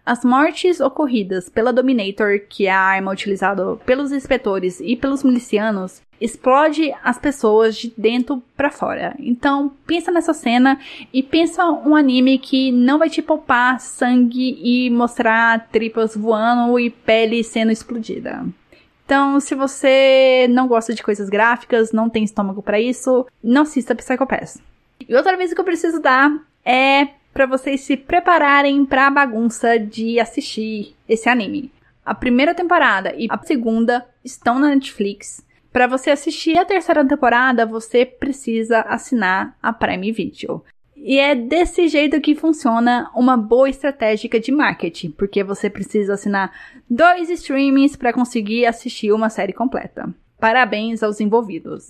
As 0.09 0.25
mortes 0.25 0.79
ocorridas 0.79 1.49
pela 1.49 1.71
Dominator, 1.71 2.39
que 2.49 2.65
é 2.65 2.71
a 2.71 2.79
arma 2.79 3.11
utilizada 3.11 3.75
pelos 3.85 4.11
inspetores 4.11 4.79
e 4.79 4.95
pelos 4.95 5.23
milicianos, 5.23 6.01
explode 6.19 6.91
as 7.03 7.19
pessoas 7.19 7.77
de 7.77 7.93
dentro 7.95 8.41
para 8.57 8.71
fora. 8.71 9.15
Então, 9.19 9.71
pensa 9.85 10.11
nessa 10.11 10.33
cena 10.33 10.79
e 11.13 11.21
pensa 11.21 11.63
um 11.63 11.95
anime 11.95 12.39
que 12.39 12.71
não 12.71 12.97
vai 12.97 13.07
te 13.07 13.21
poupar 13.21 13.79
sangue 13.79 14.59
e 14.63 14.89
mostrar 14.89 15.67
tripas 15.67 16.15
voando 16.15 16.79
e 16.79 16.89
pele 16.89 17.43
sendo 17.43 17.71
explodida. 17.71 18.43
Então, 19.05 19.39
se 19.39 19.53
você 19.53 20.47
não 20.49 20.67
gosta 20.67 20.95
de 20.95 21.03
coisas 21.03 21.29
gráficas, 21.29 21.91
não 21.91 22.09
tem 22.09 22.23
estômago 22.23 22.63
para 22.63 22.81
isso, 22.81 23.27
não 23.43 23.61
assista 23.61 23.93
Psycho 23.93 24.25
Pass. 24.25 24.59
E 25.07 25.13
outra 25.13 25.37
vez 25.37 25.53
que 25.53 25.61
eu 25.61 25.65
preciso 25.65 26.01
dar 26.01 26.35
é 26.65 27.09
para 27.39 27.45
vocês 27.45 27.79
se 27.79 27.95
prepararem 27.95 28.83
para 28.85 29.07
a 29.07 29.09
bagunça 29.09 29.79
de 29.79 30.19
assistir 30.19 30.93
esse 31.07 31.29
anime. 31.29 31.71
A 32.05 32.13
primeira 32.13 32.53
temporada 32.53 33.15
e 33.15 33.27
a 33.29 33.37
segunda 33.37 34.05
estão 34.25 34.59
na 34.59 34.67
Netflix. 34.75 35.41
Para 35.71 35.87
você 35.87 36.09
assistir 36.09 36.57
a 36.57 36.65
terceira 36.65 37.07
temporada, 37.07 37.65
você 37.65 38.05
precisa 38.05 38.81
assinar 38.81 39.57
a 39.63 39.71
Prime 39.71 40.11
Video. 40.11 40.61
E 40.97 41.17
é 41.17 41.33
desse 41.33 41.87
jeito 41.87 42.19
que 42.19 42.35
funciona 42.35 43.09
uma 43.15 43.37
boa 43.37 43.69
estratégia 43.69 44.37
de 44.37 44.51
marketing, 44.51 45.11
porque 45.11 45.41
você 45.41 45.69
precisa 45.69 46.15
assinar 46.15 46.51
dois 46.89 47.29
streamings 47.29 47.95
para 47.95 48.11
conseguir 48.11 48.65
assistir 48.65 49.13
uma 49.13 49.29
série 49.29 49.53
completa. 49.53 50.13
Parabéns 50.37 51.01
aos 51.01 51.21
envolvidos. 51.21 51.89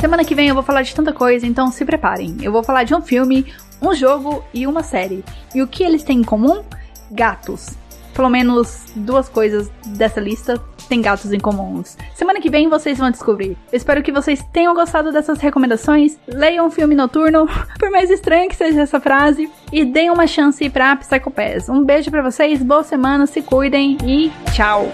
Semana 0.00 0.24
que 0.24 0.34
vem 0.34 0.48
eu 0.48 0.54
vou 0.54 0.64
falar 0.64 0.80
de 0.80 0.94
tanta 0.94 1.12
coisa, 1.12 1.46
então 1.46 1.70
se 1.70 1.84
preparem. 1.84 2.34
Eu 2.40 2.50
vou 2.50 2.62
falar 2.62 2.84
de 2.84 2.94
um 2.94 3.02
filme, 3.02 3.52
um 3.82 3.94
jogo 3.94 4.42
e 4.52 4.66
uma 4.66 4.82
série. 4.82 5.22
E 5.54 5.62
o 5.62 5.68
que 5.68 5.84
eles 5.84 6.02
têm 6.02 6.20
em 6.20 6.24
comum? 6.24 6.64
Gatos. 7.10 7.76
Pelo 8.14 8.30
menos 8.30 8.86
duas 8.96 9.28
coisas 9.28 9.70
dessa 9.88 10.18
lista 10.18 10.58
têm 10.88 11.02
gatos 11.02 11.34
em 11.34 11.38
comuns. 11.38 11.98
Semana 12.14 12.40
que 12.40 12.48
vem 12.48 12.66
vocês 12.66 12.96
vão 12.96 13.10
descobrir. 13.10 13.58
Eu 13.70 13.76
espero 13.76 14.02
que 14.02 14.10
vocês 14.10 14.42
tenham 14.50 14.74
gostado 14.74 15.12
dessas 15.12 15.38
recomendações. 15.38 16.18
Leiam 16.26 16.66
um 16.66 16.70
filme 16.70 16.94
noturno, 16.94 17.46
por 17.78 17.90
mais 17.90 18.10
estranho 18.10 18.48
que 18.48 18.56
seja 18.56 18.80
essa 18.80 18.98
frase, 18.98 19.50
e 19.70 19.84
deem 19.84 20.10
uma 20.10 20.26
chance 20.26 20.68
pra 20.70 20.96
Psycho 20.96 21.30
Pass. 21.30 21.68
Um 21.68 21.84
beijo 21.84 22.10
para 22.10 22.22
vocês, 22.22 22.62
boa 22.62 22.82
semana, 22.82 23.26
se 23.26 23.42
cuidem 23.42 23.98
e 24.02 24.32
tchau! 24.52 24.90